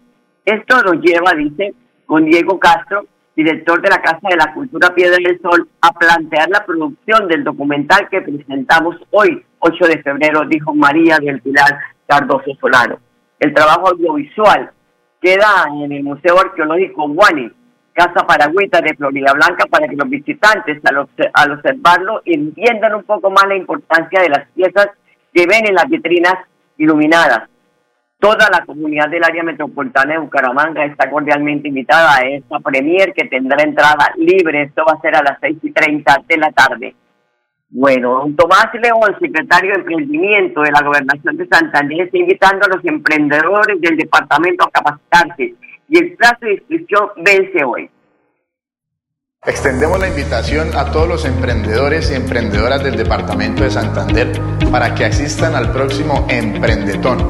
Esto 0.49 0.81
nos 0.81 0.95
lleva, 1.03 1.33
dice, 1.37 1.75
con 2.07 2.25
Diego 2.25 2.59
Castro, 2.59 3.05
director 3.35 3.79
de 3.83 3.89
la 3.89 4.01
Casa 4.01 4.27
de 4.27 4.35
la 4.35 4.51
Cultura 4.51 4.89
Piedra 4.95 5.17
del 5.23 5.39
Sol, 5.41 5.69
a 5.79 5.91
plantear 5.91 6.49
la 6.49 6.65
producción 6.65 7.27
del 7.27 7.43
documental 7.43 8.09
que 8.09 8.21
presentamos 8.21 8.95
hoy, 9.11 9.45
8 9.59 9.85
de 9.85 10.01
febrero, 10.01 10.41
dijo 10.49 10.73
María 10.73 11.19
del 11.21 11.39
Pilar 11.39 11.77
Cardoso 12.07 12.49
Solano. 12.59 12.97
El 13.39 13.53
trabajo 13.53 13.89
audiovisual 13.89 14.71
queda 15.21 15.67
en 15.71 15.91
el 15.91 16.03
Museo 16.03 16.39
Arqueológico 16.39 17.07
Guani, 17.09 17.51
Casa 17.93 18.25
Paragüita 18.25 18.81
de 18.81 18.95
Florida 18.95 19.33
Blanca, 19.33 19.67
para 19.69 19.87
que 19.87 19.95
los 19.95 20.09
visitantes 20.09 20.81
al, 20.85 21.07
al 21.33 21.51
observarlo 21.51 22.23
entiendan 22.25 22.95
un 22.95 23.03
poco 23.03 23.29
más 23.29 23.45
la 23.47 23.55
importancia 23.55 24.19
de 24.21 24.29
las 24.29 24.49
piezas 24.55 24.87
que 25.31 25.45
ven 25.45 25.67
en 25.67 25.75
las 25.75 25.87
vitrinas 25.87 26.37
iluminadas. 26.79 27.49
Toda 28.19 28.49
la 28.51 28.65
comunidad 28.65 29.09
del 29.09 29.23
área 29.23 29.43
metropolitana 29.43 30.13
de 30.13 30.19
Bucaramanga 30.19 30.83
está 30.83 31.09
cordialmente 31.09 31.69
invitada 31.69 32.17
a 32.17 32.27
esta 32.27 32.59
premier 32.59 33.13
que 33.13 33.29
tendrá 33.29 33.63
entrada 33.63 34.11
libre. 34.17 34.63
Esto 34.63 34.83
va 34.85 34.97
a 34.97 35.01
ser 35.01 35.15
a 35.15 35.23
las 35.23 35.39
seis 35.39 35.57
y 35.63 35.71
treinta 35.71 36.21
de 36.27 36.37
la 36.37 36.51
tarde. 36.51 36.95
Bueno, 37.69 38.19
don 38.19 38.35
Tomás 38.35 38.67
León, 38.73 39.15
secretario 39.21 39.71
de 39.71 39.79
Emprendimiento 39.79 40.61
de 40.61 40.71
la 40.71 40.81
Gobernación 40.81 41.37
de 41.37 41.47
Santander, 41.47 42.01
está 42.01 42.17
invitando 42.17 42.65
a 42.65 42.75
los 42.75 42.83
emprendedores 42.83 43.79
del 43.79 43.95
departamento 43.95 44.65
a 44.65 44.71
capacitarse 44.71 45.53
y 45.87 45.97
el 45.97 46.13
plazo 46.17 46.39
de 46.41 46.53
inscripción 46.55 47.09
vence 47.17 47.63
hoy. 47.63 47.89
Extendemos 49.45 49.97
la 49.97 50.09
invitación 50.09 50.75
a 50.75 50.91
todos 50.91 51.07
los 51.07 51.23
emprendedores 51.23 52.11
y 52.11 52.15
emprendedoras 52.15 52.83
del 52.83 52.97
departamento 52.97 53.63
de 53.63 53.71
Santander 53.71 54.33
para 54.69 54.93
que 54.93 55.05
asistan 55.05 55.55
al 55.55 55.71
próximo 55.71 56.27
Emprendetón, 56.29 57.21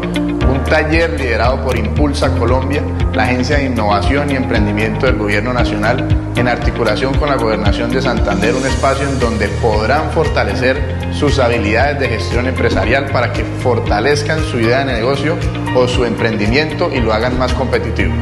un 0.49 0.63
taller 0.63 1.19
liderado 1.19 1.63
por 1.63 1.77
Impulsa 1.77 2.35
Colombia, 2.35 2.81
la 3.13 3.25
Agencia 3.25 3.57
de 3.57 3.65
Innovación 3.65 4.31
y 4.31 4.35
Emprendimiento 4.35 5.05
del 5.05 5.17
Gobierno 5.17 5.53
Nacional, 5.53 6.33
en 6.35 6.47
articulación 6.47 7.13
con 7.13 7.29
la 7.29 7.35
Gobernación 7.35 7.91
de 7.91 8.01
Santander, 8.01 8.55
un 8.55 8.65
espacio 8.65 9.07
en 9.07 9.19
donde 9.19 9.47
podrán 9.47 10.09
fortalecer 10.09 11.13
sus 11.13 11.37
habilidades 11.37 11.99
de 11.99 12.09
gestión 12.09 12.47
empresarial 12.47 13.05
para 13.11 13.31
que 13.31 13.43
fortalezcan 13.43 14.43
su 14.45 14.59
idea 14.59 14.79
de 14.79 14.93
negocio 14.93 15.37
o 15.75 15.87
su 15.87 16.03
emprendimiento 16.05 16.89
y 16.91 17.01
lo 17.01 17.13
hagan 17.13 17.37
más 17.37 17.53
competitivo. 17.53 18.15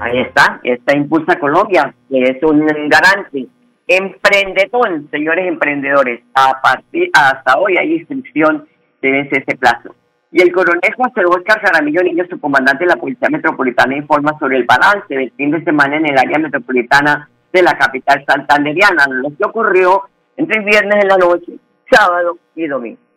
Ahí 0.00 0.20
está, 0.20 0.60
está 0.62 0.96
Impulsa 0.96 1.38
Colombia, 1.38 1.92
que 2.08 2.22
es 2.22 2.42
un 2.42 2.64
garante. 2.88 3.46
Emprendetón, 3.86 5.08
señores 5.10 5.48
emprendedores, 5.48 6.20
a 6.34 6.60
partir 6.60 7.10
hasta 7.12 7.58
hoy 7.58 7.76
hay 7.78 7.94
inscripción 7.94 8.68
de 9.02 9.20
ese 9.20 9.56
plazo. 9.56 9.94
Y 10.30 10.42
el 10.42 10.52
coronel 10.52 10.94
José 10.94 11.24
Oscar 11.26 11.60
Jaramillo 11.60 12.02
Niño, 12.02 12.24
su 12.28 12.38
comandante 12.38 12.84
de 12.84 12.90
la 12.90 13.00
Policía 13.00 13.28
Metropolitana, 13.30 13.96
informa 13.96 14.38
sobre 14.38 14.58
el 14.58 14.64
balance 14.64 15.14
del 15.14 15.32
fin 15.32 15.50
de 15.50 15.64
semana 15.64 15.96
en 15.96 16.06
el 16.06 16.18
área 16.18 16.38
metropolitana 16.38 17.28
de 17.52 17.62
la 17.62 17.76
capital 17.78 18.24
santanderiana, 18.26 19.06
lo 19.08 19.30
que 19.30 19.44
ocurrió 19.44 20.02
entre 20.36 20.60
viernes 20.60 21.02
en 21.02 21.08
la 21.08 21.16
noche, 21.16 21.52
sábado 21.90 22.38
y 22.54 22.66
domingo. 22.66 23.07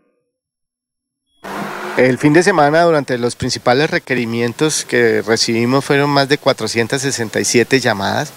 El 1.97 2.17
fin 2.17 2.31
de 2.31 2.41
semana, 2.41 2.83
durante 2.83 3.17
los 3.17 3.35
principales 3.35 3.89
requerimientos 3.89 4.85
que 4.85 5.21
recibimos, 5.21 5.83
fueron 5.83 6.09
más 6.09 6.29
de 6.29 6.37
467 6.37 7.81
llamadas, 7.81 8.31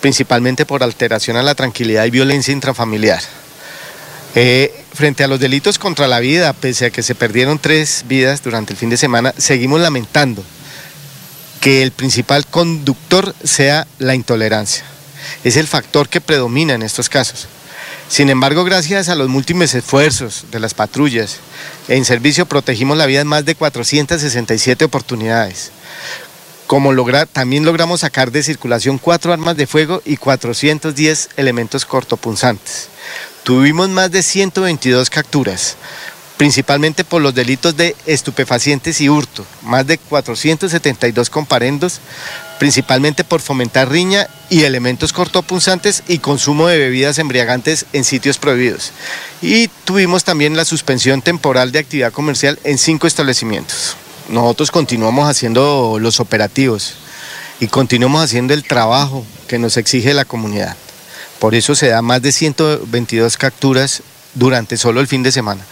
principalmente 0.00 0.64
por 0.64 0.84
alteración 0.84 1.36
a 1.36 1.42
la 1.42 1.56
tranquilidad 1.56 2.04
y 2.04 2.10
violencia 2.10 2.52
intrafamiliar. 2.52 3.20
Eh, 4.36 4.72
frente 4.94 5.24
a 5.24 5.28
los 5.28 5.40
delitos 5.40 5.80
contra 5.80 6.06
la 6.06 6.20
vida, 6.20 6.52
pese 6.52 6.86
a 6.86 6.90
que 6.90 7.02
se 7.02 7.16
perdieron 7.16 7.58
tres 7.58 8.04
vidas 8.06 8.44
durante 8.44 8.72
el 8.72 8.78
fin 8.78 8.90
de 8.90 8.96
semana, 8.96 9.34
seguimos 9.36 9.80
lamentando 9.80 10.44
que 11.60 11.82
el 11.82 11.90
principal 11.90 12.46
conductor 12.46 13.34
sea 13.42 13.86
la 13.98 14.14
intolerancia. 14.14 14.84
es 15.42 15.56
el 15.56 15.66
factor 15.66 16.08
que 16.08 16.20
predomina 16.20 16.74
en 16.74 16.82
estos 16.82 17.08
casos. 17.08 17.48
Sin 18.08 18.30
embargo, 18.30 18.64
gracias 18.64 19.08
a 19.08 19.16
los 19.16 19.28
múltiples 19.28 19.74
esfuerzos 19.74 20.44
de 20.52 20.60
las 20.60 20.74
patrullas, 20.74 21.38
en 21.88 22.04
servicio 22.04 22.46
protegimos 22.46 22.96
la 22.96 23.06
vida 23.06 23.20
en 23.20 23.26
más 23.26 23.44
de 23.44 23.56
467 23.56 24.84
oportunidades. 24.84 25.72
También 27.32 27.64
logramos 27.64 28.00
sacar 28.00 28.30
de 28.30 28.42
circulación 28.42 28.98
cuatro 28.98 29.32
armas 29.32 29.56
de 29.56 29.66
fuego 29.66 30.02
y 30.04 30.16
410 30.16 31.30
elementos 31.36 31.84
cortopunzantes. 31.84 32.88
Tuvimos 33.44 33.88
más 33.88 34.10
de 34.10 34.22
122 34.22 35.10
capturas, 35.10 35.76
principalmente 36.36 37.04
por 37.04 37.22
los 37.22 37.34
delitos 37.34 37.76
de 37.76 37.94
estupefacientes 38.06 39.00
y 39.00 39.08
hurto, 39.08 39.46
más 39.62 39.86
de 39.86 39.98
472 39.98 41.30
comparendos, 41.30 42.00
principalmente 42.58 43.24
por 43.24 43.40
fomentar 43.40 43.90
riña 43.90 44.28
y 44.48 44.64
elementos 44.64 45.12
cortopunzantes 45.12 46.02
y 46.08 46.18
consumo 46.18 46.68
de 46.68 46.78
bebidas 46.78 47.18
embriagantes 47.18 47.86
en 47.92 48.04
sitios 48.04 48.38
prohibidos. 48.38 48.92
Y 49.42 49.68
tuvimos 49.84 50.24
también 50.24 50.56
la 50.56 50.64
suspensión 50.64 51.22
temporal 51.22 51.72
de 51.72 51.78
actividad 51.80 52.12
comercial 52.12 52.58
en 52.64 52.78
cinco 52.78 53.06
establecimientos. 53.06 53.96
Nosotros 54.28 54.70
continuamos 54.70 55.28
haciendo 55.28 55.98
los 56.00 56.20
operativos 56.20 56.94
y 57.60 57.68
continuamos 57.68 58.22
haciendo 58.22 58.54
el 58.54 58.64
trabajo 58.64 59.24
que 59.48 59.58
nos 59.58 59.76
exige 59.76 60.14
la 60.14 60.24
comunidad. 60.24 60.76
Por 61.38 61.54
eso 61.54 61.74
se 61.74 61.88
da 61.88 62.02
más 62.02 62.22
de 62.22 62.32
122 62.32 63.36
capturas 63.36 64.02
durante 64.38 64.76
solo 64.76 65.00
el 65.00 65.06
fin 65.06 65.22
de 65.22 65.32
semana. 65.32 65.62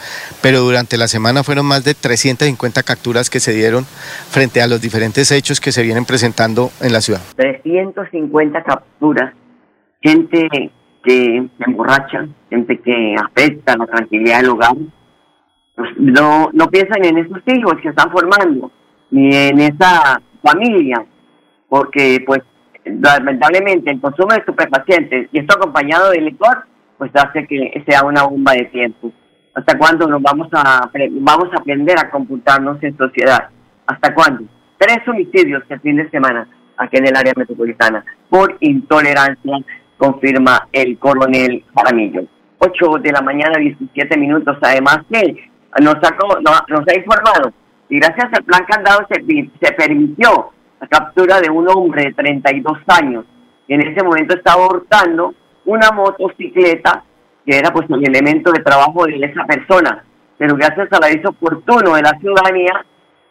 Pero 0.43 0.61
durante 0.61 0.97
la 0.97 1.09
semana 1.09 1.45
fueron 1.45 1.67
más 1.67 1.85
de 1.85 1.95
350 1.95 2.83
capturas 2.83 3.31
que 3.31 3.41
se 3.41 3.53
dieron 3.53 3.85
frente 3.85 4.61
a 4.63 4.67
los 4.67 4.81
diferentes 4.81 5.31
hechos 5.31 5.61
que 5.61 5.73
se 5.73 5.83
vienen 5.83 6.05
presentando 6.05 6.71
en 6.81 6.93
la 6.93 7.01
ciudad. 7.01 7.21
350 7.37 8.63
capturas, 8.63 9.35
gente 10.03 10.49
que 11.05 11.49
se 11.59 11.65
emborracha, 11.67 12.27
gente 12.51 12.81
que 12.81 13.15
afecta 13.23 13.77
la 13.77 13.87
tranquilidad 13.87 14.41
del 14.41 14.51
hogar. 14.51 14.75
Pues, 15.77 15.91
no, 15.99 16.51
no 16.53 16.69
piensan 16.69 17.05
en 17.05 17.19
esos 17.19 17.43
hijos 17.47 17.75
que 17.83 17.89
están 17.89 18.11
formando, 18.11 18.71
ni 19.11 19.35
en 19.35 19.61
esa 19.61 20.21
familia, 20.43 21.05
porque 21.69 22.23
pues 22.25 22.43
lamentablemente 22.85 23.91
el 23.91 24.01
consumo 24.01 24.33
de 24.33 24.39
estupefacientes 24.39 25.29
y 25.33 25.39
esto 25.39 25.57
acompañado 25.57 26.11
de 26.11 26.21
licor 26.21 26.67
pues 27.05 27.23
hace 27.23 27.47
que 27.47 27.85
sea 27.87 28.03
una 28.03 28.23
bomba 28.23 28.53
de 28.53 28.65
tiempo. 28.65 29.13
¿Hasta 29.53 29.77
cuándo 29.77 30.07
nos 30.07 30.23
vamos 30.23 30.49
a 30.53 30.91
vamos 31.21 31.49
a 31.53 31.61
aprender 31.61 31.99
a 31.99 32.09
computarnos 32.09 32.83
en 32.83 32.97
sociedad? 32.97 33.51
¿Hasta 33.87 34.15
cuándo? 34.15 34.45
Tres 34.79 35.07
homicidios 35.07 35.63
el 35.69 35.81
fin 35.81 35.97
de 35.97 36.09
semana 36.09 36.49
aquí 36.79 36.97
en 36.97 37.09
el 37.09 37.15
área 37.17 37.35
metropolitana 37.37 38.03
por 38.31 38.57
intolerancia, 38.61 39.59
confirma 39.99 40.67
el 40.73 40.99
coronel 40.99 41.63
Jaramillo. 41.75 42.25
8 42.59 42.87
de 43.03 43.13
la 43.13 43.21
mañana, 43.21 43.59
17 43.59 44.17
minutos. 44.17 44.57
Además 44.63 45.01
que 45.13 45.51
nos, 45.83 45.97
sacó, 46.01 46.41
nos, 46.41 46.89
ha 46.89 46.97
informado 46.97 47.53
y 47.91 47.99
gracias 47.99 48.33
al 48.33 48.45
plan 48.45 48.65
candado 48.65 49.07
se, 49.11 49.23
se 49.61 49.73
permitió 49.75 50.53
la 50.81 50.87
captura 50.87 51.43
de 51.43 51.51
un 51.51 51.69
hombre 51.69 52.05
de 52.05 52.15
32 52.15 52.79
años 52.89 53.27
que 53.69 53.75
en 53.75 53.83
ese 53.83 54.03
momento 54.03 54.35
estaba 54.35 54.67
hurtando 54.67 55.35
una 55.65 55.91
motocicleta 55.91 57.05
que 57.45 57.59
era 57.59 57.73
pues 57.73 57.89
el 57.91 58.07
elemento 58.07 58.53
de 58.53 58.63
trabajo 58.63 59.05
de 59.07 59.17
esa 59.17 59.45
persona. 59.45 60.05
Pero 60.39 60.57
gracias 60.57 60.89
al 60.93 61.05
aviso 61.05 61.31
oportuno 61.31 61.95
de 61.95 62.03
la 62.03 62.19
ciudadanía, 62.19 62.85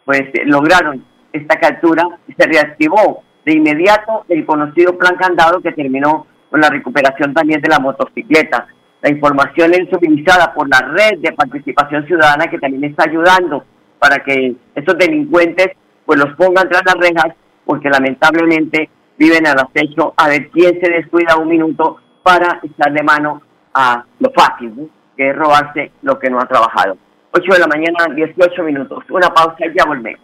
pues 0.04 0.20
eh, 0.20 0.42
lograron 0.46 1.04
esta 1.32 1.58
captura 1.58 2.04
y 2.28 2.32
se 2.34 2.46
reactivó 2.46 3.22
de 3.44 3.54
inmediato 3.54 4.24
el 4.28 4.46
conocido 4.46 4.96
plan 4.96 5.16
candado 5.16 5.60
que 5.60 5.72
terminó 5.72 6.26
con 6.50 6.60
la 6.60 6.70
recuperación 6.70 7.34
también 7.34 7.60
de 7.60 7.68
la 7.68 7.80
motocicleta. 7.80 8.68
La 9.02 9.10
información 9.10 9.74
es 9.74 9.88
suministrada 9.90 10.54
por 10.54 10.68
la 10.68 10.80
red 10.80 11.18
de 11.18 11.32
participación 11.32 12.06
ciudadana 12.06 12.46
que 12.46 12.58
también 12.58 12.84
está 12.84 13.04
ayudando 13.08 13.64
para 13.98 14.22
que 14.22 14.54
estos 14.74 14.96
delincuentes 14.96 15.72
pues 16.06 16.18
los 16.18 16.34
pongan 16.36 16.68
tras 16.68 16.82
las 16.86 16.94
rejas 16.94 17.34
porque 17.64 17.90
lamentablemente 17.90 18.88
viven 19.18 19.46
al 19.46 19.58
acecho 19.58 20.14
a 20.16 20.28
ver 20.28 20.48
quién 20.50 20.80
se 20.80 20.90
descuida 20.90 21.36
un 21.36 21.48
minuto 21.48 21.98
para 22.24 22.58
echarle 22.62 23.02
mano 23.02 23.42
a 23.74 24.04
lo 24.18 24.30
fácil, 24.32 24.90
que 25.16 25.30
es 25.30 25.36
robarse 25.36 25.92
lo 26.02 26.18
que 26.18 26.30
no 26.30 26.40
ha 26.40 26.46
trabajado. 26.46 26.96
8 27.32 27.52
de 27.52 27.58
la 27.58 27.66
mañana, 27.66 28.14
18 28.14 28.62
minutos. 28.62 29.04
Una 29.10 29.28
pausa 29.28 29.66
y 29.66 29.76
ya 29.76 29.84
volvemos. 29.84 30.23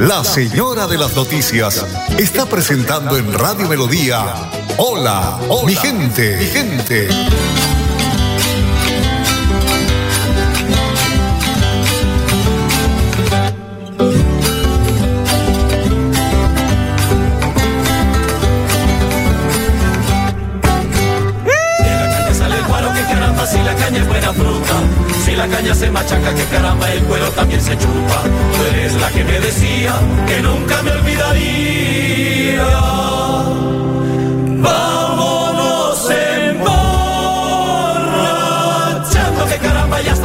la 0.00 0.24
señora 0.24 0.86
de 0.86 0.96
las 0.96 1.14
noticias 1.14 1.84
está 2.18 2.46
presentando 2.46 3.18
en 3.18 3.34
Radio 3.34 3.68
Melodía. 3.68 4.50
Hola, 4.78 5.38
hola 5.46 5.66
mi 5.66 5.74
gente, 5.74 6.38
mi 6.38 6.46
gente. 6.46 7.08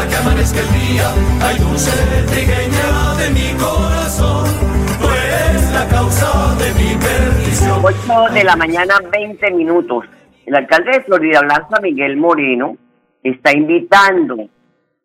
Que 0.07 0.15
amanezca 0.15 0.59
el 0.59 0.71
día. 0.73 1.13
Hay 1.41 1.57
dulce 1.59 1.91
trigueña 2.27 3.15
de 3.17 3.29
mi 3.31 3.53
corazón. 3.57 4.45
Eres 5.01 5.71
la 5.71 5.87
causa 5.87 6.55
de 6.55 6.73
mi 6.73 6.95
perdición. 6.95 7.79
8 7.83 8.33
de 8.33 8.43
la 8.43 8.55
mañana, 8.55 8.95
20 9.11 9.51
minutos. 9.51 10.05
El 10.45 10.55
alcalde 10.55 10.91
de 10.91 11.03
Florida 11.03 11.41
Blanca, 11.41 11.79
Miguel 11.81 12.17
Moreno, 12.17 12.77
está 13.23 13.51
invitando 13.53 14.47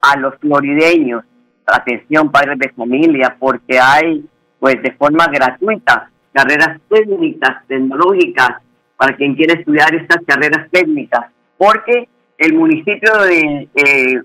a 0.00 0.16
los 0.18 0.34
florideños, 0.36 1.24
atención 1.66 2.30
padres 2.30 2.58
de 2.58 2.70
familia, 2.70 3.36
porque 3.38 3.78
hay 3.78 4.24
pues 4.58 4.82
de 4.82 4.92
forma 4.92 5.26
gratuita 5.28 6.10
carreras 6.32 6.78
técnicas, 6.88 7.66
tecnológicas, 7.66 8.58
para 8.96 9.16
quien 9.16 9.34
quiera 9.34 9.54
estudiar 9.54 9.94
estas 9.94 10.18
carreras 10.26 10.68
técnicas, 10.70 11.26
porque 11.56 12.08
el 12.36 12.54
municipio 12.54 13.22
de 13.22 13.68
eh, 13.74 14.20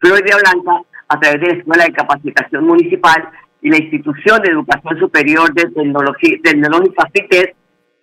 Florida 0.00 0.36
Blanca, 0.36 0.82
a 1.08 1.18
través 1.18 1.40
de 1.40 1.46
la 1.48 1.54
Escuela 1.54 1.84
de 1.84 1.92
Capacitación 1.92 2.64
Municipal 2.64 3.30
y 3.60 3.70
la 3.70 3.78
Institución 3.78 4.40
de 4.42 4.52
Educación 4.52 4.98
Superior 4.98 5.52
de 5.52 5.70
Tecnología, 5.70 6.38
Tecnológica 6.42 7.08
CITES, 7.12 7.54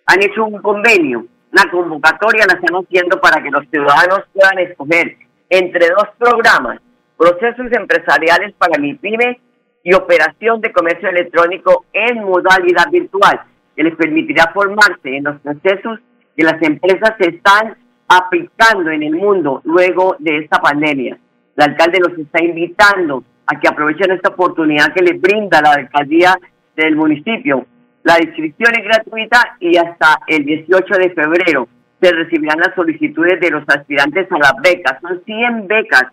han 0.06 0.22
hecho 0.22 0.44
un 0.44 0.60
convenio, 0.60 1.26
una 1.52 1.70
convocatoria 1.70 2.46
la 2.46 2.54
están 2.54 2.84
haciendo 2.84 3.20
para 3.20 3.42
que 3.42 3.50
los 3.50 3.66
ciudadanos 3.70 4.20
puedan 4.32 4.58
escoger 4.58 5.16
entre 5.48 5.88
dos 5.88 6.08
programas, 6.18 6.80
procesos 7.16 7.72
empresariales 7.72 8.54
para 8.58 8.78
MIPYME 8.78 9.40
y 9.82 9.94
operación 9.94 10.60
de 10.60 10.72
comercio 10.72 11.08
electrónico 11.08 11.86
en 11.92 12.22
modalidad 12.24 12.90
virtual, 12.90 13.40
que 13.74 13.84
les 13.84 13.96
permitirá 13.96 14.50
formarse 14.52 15.16
en 15.16 15.24
los 15.24 15.40
procesos 15.40 16.00
que 16.36 16.44
las 16.44 16.60
empresas 16.60 17.14
están 17.20 17.78
aplicando 18.08 18.90
en 18.90 19.02
el 19.02 19.14
mundo 19.14 19.62
luego 19.64 20.16
de 20.18 20.38
esta 20.38 20.58
pandemia. 20.60 21.18
El 21.56 21.70
alcalde 21.70 21.98
los 22.00 22.18
está 22.18 22.42
invitando 22.44 23.24
a 23.46 23.58
que 23.58 23.68
aprovechen 23.68 24.10
esta 24.12 24.30
oportunidad 24.30 24.92
que 24.94 25.04
les 25.04 25.20
brinda 25.20 25.60
la 25.62 25.72
alcaldía 25.72 26.36
del 26.76 26.96
municipio. 26.96 27.66
La 28.02 28.18
inscripción 28.20 28.72
es 28.78 28.84
gratuita 28.84 29.56
y 29.60 29.76
hasta 29.76 30.20
el 30.26 30.44
18 30.44 30.94
de 30.98 31.10
febrero 31.10 31.68
se 32.00 32.12
recibirán 32.12 32.58
las 32.58 32.74
solicitudes 32.74 33.40
de 33.40 33.50
los 33.50 33.64
aspirantes 33.68 34.30
a 34.30 34.38
las 34.38 34.54
becas. 34.62 35.00
Son 35.00 35.22
100 35.24 35.66
becas. 35.66 36.04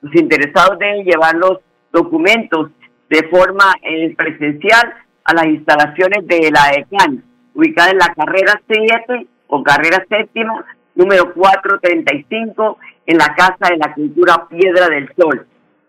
Los 0.00 0.14
interesados 0.14 0.78
deben 0.78 1.04
llevar 1.04 1.34
los 1.34 1.58
documentos 1.92 2.70
de 3.10 3.28
forma 3.28 3.74
eh, 3.82 4.14
presencial 4.16 4.94
a 5.24 5.34
las 5.34 5.46
instalaciones 5.46 6.26
de 6.26 6.50
la 6.50 6.70
ECAN, 6.74 7.22
ubicada 7.54 7.90
en 7.90 7.98
la 7.98 8.14
carrera 8.14 8.60
7 8.66 9.26
o 9.48 9.62
carrera 9.62 10.04
séptima, 10.08 10.64
número 10.94 11.32
435 11.34 12.78
en 13.06 13.18
la 13.18 13.34
Casa 13.34 13.70
de 13.70 13.76
la 13.76 13.94
Cultura 13.94 14.46
Piedra 14.48 14.88
del 14.88 15.08
Sol. 15.16 15.46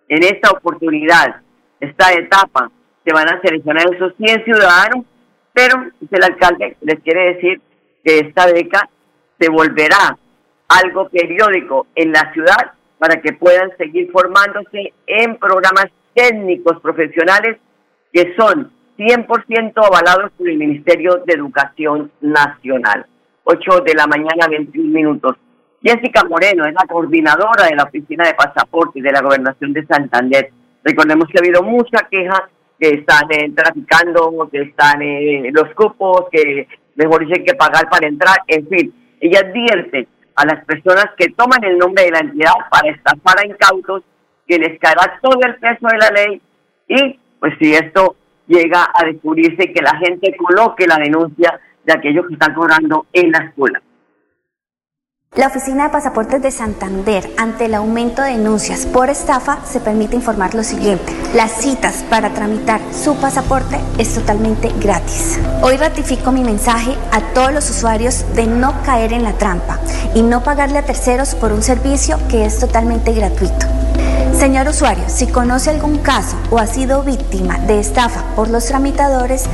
En 0.08 0.23
esta 0.23 0.52
oportunidad, 0.52 1.41
esta 1.80 2.13
etapa, 2.13 2.71
se 3.06 3.13
van 3.13 3.28
a 3.30 3.41
seleccionar 3.41 3.86
esos 3.93 4.13
100 4.17 4.45
ciudadanos, 4.45 5.06
pero 5.54 5.84
el 6.10 6.23
alcalde 6.23 6.78
les 6.82 6.99
quiere 7.02 7.36
decir 7.36 7.62
que 8.04 8.19
esta 8.19 8.47
beca 8.47 8.89
se 9.39 9.49
volverá 9.49 10.17
algo 10.67 11.10
periódico 11.10 11.88
en 11.95 12.12
la 12.12 12.32
ciudad 12.34 12.73
para 12.97 13.21
que 13.21 13.34
puedan 13.34 13.76
seguir 13.78 14.10
formándose 14.12 14.93
en 15.08 15.36
programas 15.38 15.88
técnicos 16.13 16.80
profesionales 16.82 17.58
que 18.12 18.34
son 18.38 18.71
100% 18.97 19.73
avalados 19.76 20.32
por 20.38 20.47
el 20.47 20.58
Ministerio 20.58 21.23
de 21.26 21.34
Educación 21.34 22.12
Nacional. 22.21 23.06
8 23.43 23.82
de 23.86 23.93
la 23.95 24.08
mañana, 24.08 24.47
21 24.49 24.93
minutos. 24.93 25.36
Jessica 25.84 26.24
Moreno 26.24 26.65
es 26.65 26.74
la 26.74 26.88
coordinadora 26.88 27.65
de 27.65 27.76
la 27.76 27.84
Oficina 27.84 28.26
de 28.26 28.36
Pasaportes 28.36 29.04
de 29.04 29.12
la 29.12 29.22
Gobernación 29.22 29.74
de 29.74 29.86
Santander. 29.86 30.50
Recordemos 30.82 31.28
que 31.28 31.38
ha 31.38 31.41
habido 31.43 31.62
mucha 31.62 32.08
queja 32.10 32.50
que 32.80 32.89
están 32.89 33.30
eh, 33.32 33.52
traficando, 33.54 34.48
que 34.50 34.62
están 34.62 35.02
eh, 35.02 35.50
los 35.52 35.74
cupos, 35.76 36.28
que 36.32 36.67
mejor 36.96 37.24
hay 37.24 37.43
que 37.43 37.56
pagar 37.56 37.89
para 37.89 38.08
entrar, 38.08 38.38
en 38.48 38.65
fin. 38.69 38.93
Ella 39.19 39.41
advierte 39.41 40.08
a 40.36 40.46
las 40.46 40.63
personas 40.63 41.08
que 41.17 41.30
toman 41.30 41.62
el 41.65 41.78
nombre 41.78 42.06
de 42.06 42.12
la 42.12 42.19
entidad 42.19 42.54
para 42.72 42.89
estafar 42.89 43.39
a 43.39 43.46
incautos 43.46 44.04
que 44.48 44.58
les 44.58 44.80
caerá 44.80 45.19
todo 45.22 45.39
el 45.46 45.56
peso 45.56 45.88
de 45.88 45.98
la 45.98 46.10
ley 46.12 46.41
y 46.88 47.19
pues 47.39 47.54
si 47.60 47.74
esto 47.74 48.15
llega 48.48 48.89
a 48.93 49.06
descubrirse 49.06 49.74
que 49.74 49.82
la 49.82 49.98
gente 49.98 50.36
coloque 50.38 50.88
la 50.88 50.98
denuncia 50.98 51.60
de 51.84 51.93
aquellos 51.93 52.26
que 52.28 52.34
están 52.34 52.54
cobrando 52.54 53.06
en 53.12 53.32
la 53.32 53.39
escuela. 53.39 53.82
La 55.36 55.48
Oficina 55.48 55.86
de 55.86 55.89
Pasaportes 55.89 56.43
de 56.43 56.52
Santander, 56.52 57.28
ante 57.38 57.65
el 57.65 57.74
aumento 57.74 58.22
de 58.22 58.34
denuncias 58.34 58.86
por 58.86 59.10
estafa, 59.10 59.65
se 59.65 59.80
permite 59.80 60.15
informar 60.15 60.54
lo 60.54 60.63
siguiente. 60.63 61.12
Las 61.34 61.54
citas 61.54 62.06
para 62.08 62.30
tramitar 62.36 62.80
su 62.93 63.15
pasaporte 63.15 63.80
es 63.98 64.13
totalmente 64.13 64.72
gratis. 64.80 65.39
Hoy 65.63 65.78
ratifico 65.78 66.32
mi 66.32 66.43
mensaje 66.43 66.96
a 67.12 67.19
todos 67.34 67.52
los 67.52 67.67
usuarios 67.67 68.24
de 68.36 68.46
no 68.46 68.80
caer 68.84 69.12
en 69.12 69.24
la 69.24 69.34
trampa 69.34 69.80
y 70.13 70.22
no 70.22 70.43
pagarle 70.43 70.78
a 70.78 70.86
terceros 70.86 71.34
por 71.34 71.52
un 71.52 71.63
servicio 71.63 72.19
que 72.30 72.46
es 72.46 72.60
totalmente 72.60 73.12
gratuito. 73.12 73.65
Señor 74.44 74.68
usuario, 74.68 75.08
si 75.08 75.32
conoce 75.32 75.70
algún 75.70 76.04
caso 76.04 76.36
o 76.52 76.60
ha 76.60 76.66
sido 76.66 77.02
víctima 77.02 77.60
de 77.60 77.80
estafa 77.80 78.36
por 78.36 78.52
los 78.52 78.68
tramitadores, 78.68 79.48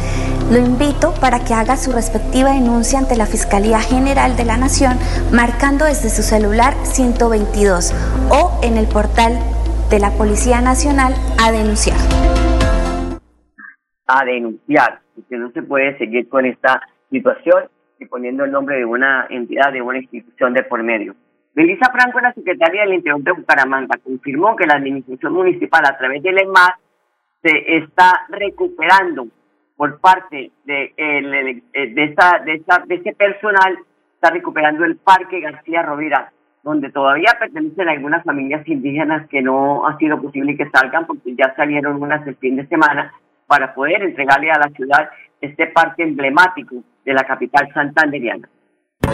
lo 0.51 0.57
invito 0.57 1.13
para 1.21 1.45
que 1.45 1.53
haga 1.53 1.77
su 1.77 1.91
respectiva 1.91 2.53
denuncia 2.53 2.97
ante 2.97 3.15
la 3.15 3.27
Fiscalía 3.27 3.81
General 3.81 4.35
de 4.35 4.45
la 4.45 4.57
Nación 4.57 4.97
marcando 5.31 5.85
desde 5.85 6.09
su 6.09 6.23
celular 6.23 6.73
122 6.85 7.93
o 8.31 8.59
en 8.63 8.77
el 8.77 8.87
portal 8.87 9.37
de 9.91 9.99
la 9.99 10.09
Policía 10.09 10.59
Nacional 10.59 11.13
a 11.37 11.51
denunciar. 11.51 11.99
A 14.07 14.25
denunciar, 14.25 15.01
porque 15.13 15.37
no 15.37 15.51
se 15.51 15.61
puede 15.61 15.99
seguir 15.99 16.27
con 16.29 16.47
esta 16.47 16.81
situación 17.11 17.69
y 17.99 18.07
poniendo 18.07 18.43
el 18.43 18.51
nombre 18.51 18.77
de 18.77 18.85
una 18.85 19.27
entidad, 19.29 19.71
de 19.71 19.83
una 19.83 19.99
institución 19.99 20.55
de 20.55 20.63
por 20.63 20.81
medio. 20.81 21.13
Melissa 21.55 21.91
Franco, 21.91 22.19
la 22.19 22.33
secretaria 22.33 22.83
del 22.83 22.95
Interior 22.95 23.21
de 23.21 23.31
Bucaramanga, 23.31 23.97
confirmó 24.03 24.55
que 24.55 24.67
la 24.67 24.75
administración 24.75 25.33
municipal 25.33 25.83
a 25.85 25.97
través 25.97 26.21
del 26.23 26.39
EMAS 26.39 26.73
se 27.41 27.77
está 27.77 28.25
recuperando 28.29 29.27
por 29.75 29.99
parte 29.99 30.51
de, 30.65 30.93
el, 30.97 31.63
de, 31.73 32.03
esta, 32.03 32.39
de, 32.45 32.61
de 32.85 32.95
ese 32.95 33.13
personal, 33.13 33.79
está 34.13 34.29
recuperando 34.29 34.83
el 34.83 34.97
Parque 34.97 35.39
García 35.39 35.81
Rovira, 35.83 36.31
donde 36.63 36.91
todavía 36.91 37.37
pertenecen 37.39 37.87
algunas 37.87 38.23
familias 38.23 38.67
indígenas 38.67 39.27
que 39.29 39.41
no 39.41 39.87
ha 39.87 39.97
sido 39.97 40.21
posible 40.21 40.57
que 40.57 40.69
salgan 40.69 41.07
porque 41.07 41.33
ya 41.35 41.53
salieron 41.55 42.01
unas 42.01 42.27
el 42.27 42.35
fin 42.35 42.57
de 42.57 42.67
semana 42.67 43.13
para 43.47 43.73
poder 43.73 44.03
entregarle 44.03 44.51
a 44.51 44.59
la 44.59 44.69
ciudad 44.75 45.09
este 45.41 45.67
parque 45.67 46.03
emblemático 46.03 46.75
de 47.05 47.13
la 47.13 47.23
capital 47.23 47.69
santanderiana. 47.73 48.49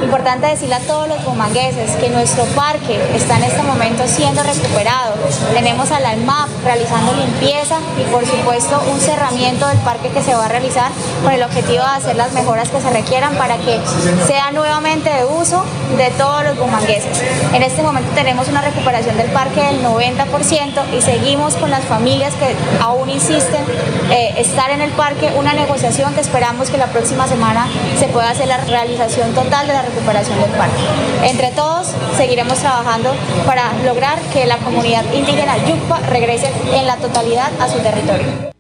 Importante 0.02 0.48
decirle 0.48 0.76
a 0.76 0.80
todos 0.80 1.08
los 1.08 1.24
bumangueses 1.24 1.92
que 1.98 2.10
nuestro 2.10 2.44
parque 2.56 3.00
está 3.16 3.38
en 3.38 3.44
este 3.44 3.64
momento 3.64 4.04
siendo 4.08 4.44
recuperado. 4.44 5.14
Tenemos 5.54 5.92
a 5.92 6.00
la 6.00 6.10
ALMAP 6.12 6.50
realizando 6.64 7.14
limpieza 7.14 7.78
y 7.98 8.04
por 8.12 8.26
supuesto 8.26 8.82
un 8.92 9.00
cerramiento 9.00 9.68
del 9.68 9.78
parque 9.80 10.10
que 10.10 10.22
se 10.22 10.36
va 10.36 10.46
a 10.46 10.48
realizar 10.48 10.92
con 11.24 11.32
el 11.32 11.44
objetivo 11.44 11.84
de 11.84 11.90
hacer 11.90 12.16
las 12.16 12.34
mejoras 12.34 12.70
que 12.70 12.82
se 12.82 12.90
requieran 12.90 13.36
para 13.36 13.58
que 13.58 13.80
sea 14.28 14.52
nuevamente 14.52 15.10
de 15.10 15.26
uso 15.26 15.64
de 15.98 16.10
todos 16.12 16.44
los 16.44 16.58
bumangueses. 16.58 17.22
En 17.54 17.64
este 17.64 17.82
momento 17.82 18.10
tenemos 18.16 18.48
una 18.48 18.62
recuperación 18.62 19.18
del 19.18 19.32
parque 19.32 19.62
del 19.62 19.84
90% 19.84 20.98
y 20.98 21.02
seguimos 21.02 21.56
con 21.56 21.72
las 21.72 21.84
familias 21.86 22.34
que 22.36 22.56
aún 22.82 23.10
insisten 23.10 23.64
eh, 24.12 24.34
estar 24.38 24.70
en 24.72 24.82
el 24.82 24.92
parque, 24.92 25.32
una 25.38 25.54
negociación 25.54 26.14
que 26.14 26.22
esperamos 26.22 26.70
que 26.70 26.78
la 26.78 26.88
próxima 26.88 27.28
semana 27.28 27.68
se 28.00 28.08
pueda 28.08 28.30
hacer 28.30 28.48
la 28.48 28.58
realización 28.58 29.34
total 29.34 29.68
de 29.68 29.74
la 29.74 29.85
recuperación 29.86 30.42
del 30.42 30.52
parque. 30.58 30.84
Entre 31.24 31.54
todos 31.56 31.88
seguiremos 32.18 32.60
trabajando 32.60 33.14
para 33.46 33.72
lograr 33.86 34.18
que 34.34 34.46
la 34.46 34.58
comunidad 34.58 35.06
indígena 35.14 35.58
Yucpa 35.64 36.02
regrese 36.10 36.50
en 36.74 36.86
la 36.86 36.98
totalidad 36.98 37.54
a 37.62 37.68
su 37.68 37.82
territorio. 37.82 38.52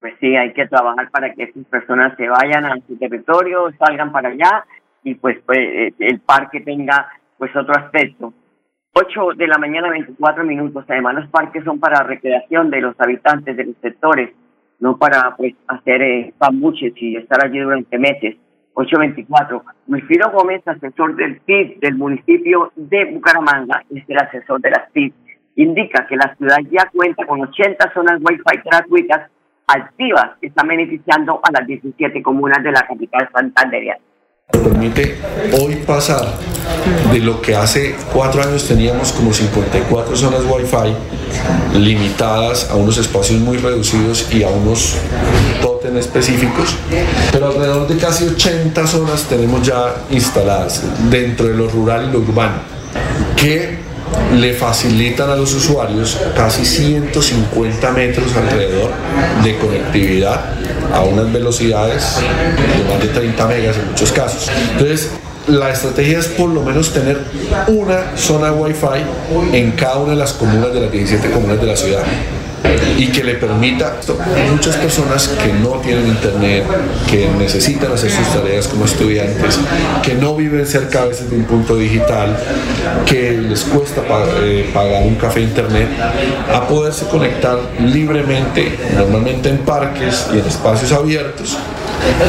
Pues 0.00 0.14
sí, 0.20 0.36
hay 0.36 0.52
que 0.52 0.66
trabajar 0.66 1.10
para 1.10 1.34
que 1.34 1.44
esas 1.44 1.64
personas 1.66 2.16
se 2.16 2.28
vayan 2.28 2.64
a 2.66 2.76
su 2.86 2.96
territorio, 2.96 3.70
salgan 3.78 4.12
para 4.12 4.30
allá 4.30 4.64
y 5.02 5.14
pues, 5.14 5.38
pues 5.46 5.58
eh, 5.58 5.92
el 5.98 6.20
parque 6.20 6.60
tenga 6.60 7.08
pues 7.36 7.54
otro 7.56 7.74
aspecto. 7.76 8.32
8 8.92 9.30
de 9.36 9.46
la 9.46 9.58
mañana, 9.58 9.90
24 9.90 10.44
minutos. 10.44 10.84
Además, 10.88 11.14
los 11.14 11.28
parques 11.28 11.64
son 11.64 11.78
para 11.78 12.02
recreación 12.02 12.70
de 12.70 12.80
los 12.80 12.94
habitantes 12.98 13.56
de 13.56 13.64
los 13.64 13.76
sectores, 13.80 14.30
no 14.80 14.98
para 14.98 15.36
pues 15.36 15.54
hacer 15.68 16.02
eh, 16.02 16.34
y 16.96 17.16
estar 17.16 17.44
allí 17.44 17.58
durante 17.60 17.98
meses. 17.98 18.36
824. 18.78 19.64
Wilfrido 19.88 20.30
Gómez, 20.30 20.62
asesor 20.66 21.16
del 21.16 21.40
PIB 21.40 21.80
del 21.80 21.96
municipio 21.96 22.72
de 22.76 23.06
Bucaramanga, 23.06 23.82
es 23.90 24.04
el 24.08 24.18
asesor 24.18 24.60
de 24.60 24.70
las 24.70 24.90
PIB, 24.92 25.12
indica 25.56 26.06
que 26.06 26.16
la 26.16 26.34
ciudad 26.36 26.58
ya 26.70 26.88
cuenta 26.92 27.26
con 27.26 27.40
80 27.40 27.92
zonas 27.92 28.20
Wi-Fi 28.22 28.60
gratuitas 28.64 29.30
activas 29.66 30.38
que 30.40 30.46
están 30.46 30.68
beneficiando 30.68 31.40
a 31.42 31.50
las 31.50 31.66
17 31.66 32.22
comunas 32.22 32.62
de 32.62 32.70
la 32.70 32.82
capital 32.86 33.28
santanderiana 33.34 34.00
permite 34.78 35.16
hoy 35.60 35.76
pasar 35.86 36.34
de 37.12 37.18
lo 37.18 37.40
que 37.42 37.54
hace 37.54 37.94
cuatro 38.12 38.42
años 38.42 38.64
teníamos 38.66 39.12
como 39.12 39.32
54 39.32 40.16
zonas 40.16 40.40
Wi-Fi 40.48 41.78
limitadas 41.78 42.68
a 42.70 42.74
unos 42.74 42.96
espacios 42.98 43.40
muy 43.40 43.58
reducidos 43.58 44.26
y 44.32 44.42
a 44.42 44.48
unos 44.48 44.94
totem 45.60 45.96
específicos, 45.96 46.76
pero 47.32 47.48
alrededor 47.48 47.88
de 47.88 47.96
casi 47.96 48.24
80 48.24 48.86
zonas 48.86 49.24
tenemos 49.24 49.66
ya 49.66 49.96
instaladas 50.10 50.82
dentro 51.10 51.46
de 51.46 51.54
lo 51.54 51.68
rural 51.68 52.08
y 52.08 52.12
lo 52.12 52.20
urbano, 52.20 52.56
que 53.36 53.78
le 54.34 54.54
facilitan 54.54 55.30
a 55.30 55.36
los 55.36 55.52
usuarios 55.54 56.18
casi 56.34 56.64
150 56.64 57.92
metros 57.92 58.34
alrededor 58.36 58.90
de 59.44 59.58
conectividad 59.58 60.54
a 60.92 61.02
unas 61.02 61.32
velocidades 61.32 62.16
de 62.16 62.90
más 62.90 63.02
de 63.02 63.08
30 63.08 63.46
megas 63.46 63.76
en 63.76 63.88
muchos 63.88 64.12
casos. 64.12 64.50
Entonces, 64.72 65.10
la 65.46 65.70
estrategia 65.70 66.18
es 66.18 66.26
por 66.28 66.50
lo 66.50 66.62
menos 66.62 66.92
tener 66.92 67.18
una 67.68 68.16
zona 68.16 68.52
Wi-Fi 68.52 69.56
en 69.56 69.72
cada 69.72 69.96
una 69.96 70.12
de 70.12 70.18
las 70.18 70.34
comunas 70.34 70.72
de 70.72 70.80
las 70.80 70.92
17 70.92 71.30
comunas 71.30 71.60
de 71.60 71.66
la 71.66 71.76
ciudad 71.76 72.02
y 72.98 73.06
que 73.08 73.22
le 73.22 73.34
permita 73.34 73.86
a 73.88 74.52
muchas 74.52 74.76
personas 74.76 75.28
que 75.28 75.52
no 75.52 75.80
tienen 75.80 76.08
internet, 76.08 76.64
que 77.08 77.28
necesitan 77.38 77.92
hacer 77.92 78.10
sus 78.10 78.26
tareas 78.28 78.66
como 78.66 78.84
estudiantes, 78.84 79.58
que 80.02 80.14
no 80.14 80.34
viven 80.34 80.66
cerca 80.66 81.02
a 81.02 81.06
veces 81.06 81.30
de 81.30 81.36
un 81.36 81.44
punto 81.44 81.76
digital, 81.76 82.36
que 83.06 83.32
les 83.32 83.62
cuesta 83.62 84.02
eh, 84.42 84.68
pagar 84.74 85.04
un 85.04 85.14
café 85.14 85.40
internet, 85.40 85.88
a 86.52 86.66
poderse 86.66 87.06
conectar 87.06 87.58
libremente, 87.80 88.76
normalmente 88.96 89.48
en 89.48 89.58
parques 89.58 90.26
y 90.34 90.38
en 90.38 90.46
espacios 90.46 90.90
abiertos, 90.92 91.56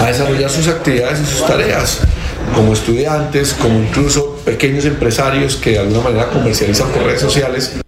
a 0.01 0.07
desarrollar 0.07 0.49
sus 0.49 0.67
actividades 0.67 1.19
y 1.21 1.25
sus 1.25 1.45
tareas 1.45 2.01
como 2.53 2.73
estudiantes, 2.73 3.53
como 3.53 3.79
incluso 3.79 4.35
pequeños 4.45 4.85
empresarios 4.85 5.55
que 5.55 5.71
de 5.71 5.79
alguna 5.79 6.01
manera 6.01 6.29
comercializan 6.29 6.89
por 6.89 7.03
redes 7.03 7.21
sociales. 7.21 7.79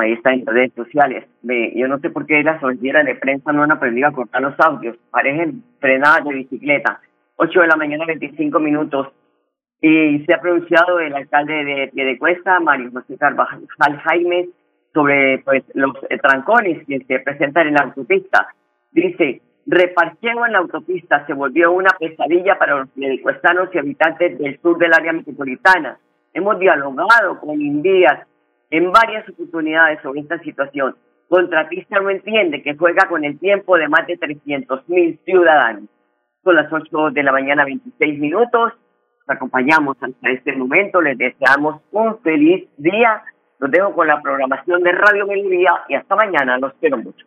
Ahí 0.00 0.12
está 0.12 0.32
en 0.32 0.46
redes 0.46 0.72
sociales. 0.74 1.24
yo 1.42 1.88
no 1.88 1.98
sé 1.98 2.10
por 2.10 2.26
qué 2.26 2.42
las 2.42 2.62
oficinas 2.62 3.04
de 3.04 3.14
prensa 3.16 3.52
no 3.52 3.62
han 3.62 3.72
aprendido 3.72 4.08
a 4.08 4.12
cortar 4.12 4.42
los 4.42 4.58
audios. 4.58 4.96
Parecen 5.10 5.62
frenadas 5.78 6.24
de 6.24 6.34
bicicleta. 6.34 7.00
8 7.36 7.60
de 7.60 7.66
la 7.66 7.76
mañana, 7.76 8.04
25 8.06 8.58
minutos. 8.58 9.08
Y 9.80 10.24
se 10.26 10.34
ha 10.34 10.40
pronunciado 10.40 11.00
el 11.00 11.14
alcalde 11.14 11.64
de 11.64 11.90
Piedecuesta, 11.94 12.60
Mario 12.60 12.90
José 12.92 13.16
Carvajal 13.16 13.66
Jaime, 14.04 14.48
sobre 14.92 15.38
pues 15.38 15.64
los 15.74 15.94
trancones 16.22 16.86
que 16.86 17.00
se 17.00 17.20
presentan 17.20 17.68
en 17.68 17.74
la 17.74 17.84
autopista. 17.84 18.48
Dice, 18.92 19.40
reparcheo 19.66 20.44
en 20.44 20.52
la 20.52 20.58
autopista 20.58 21.24
se 21.26 21.32
volvió 21.32 21.72
una 21.72 21.90
pesadilla 21.98 22.58
para 22.58 22.80
los 22.80 22.96
medicuestanos 22.96 23.68
y 23.72 23.78
habitantes 23.78 24.38
del 24.38 24.60
sur 24.60 24.76
del 24.78 24.92
área 24.92 25.12
metropolitana. 25.12 25.98
Hemos 26.34 26.58
dialogado 26.58 27.40
con 27.40 27.60
Indías 27.60 28.26
en 28.70 28.92
varias 28.92 29.28
oportunidades 29.28 30.00
sobre 30.02 30.20
esta 30.20 30.38
situación. 30.38 30.96
Contratista 31.28 32.00
no 32.00 32.10
entiende 32.10 32.62
que 32.62 32.76
juega 32.76 33.08
con 33.08 33.24
el 33.24 33.38
tiempo 33.38 33.76
de 33.76 33.88
más 33.88 34.06
de 34.06 34.16
300 34.16 34.88
mil 34.88 35.18
ciudadanos. 35.24 35.84
Son 36.42 36.56
las 36.56 36.72
8 36.72 37.10
de 37.12 37.22
la 37.22 37.32
mañana, 37.32 37.64
26 37.64 38.18
minutos. 38.18 38.72
Nos 39.20 39.36
acompañamos 39.36 39.96
hasta 40.00 40.30
este 40.30 40.56
momento. 40.56 41.00
Les 41.00 41.16
deseamos 41.18 41.82
un 41.92 42.18
feliz 42.20 42.68
día. 42.78 43.22
Los 43.58 43.70
dejo 43.70 43.94
con 43.94 44.08
la 44.08 44.20
programación 44.22 44.82
de 44.82 44.92
Radio 44.92 45.26
Melodía 45.26 45.82
y 45.88 45.94
hasta 45.94 46.16
mañana. 46.16 46.58
Los 46.58 46.72
quiero 46.80 46.96
mucho. 46.96 47.26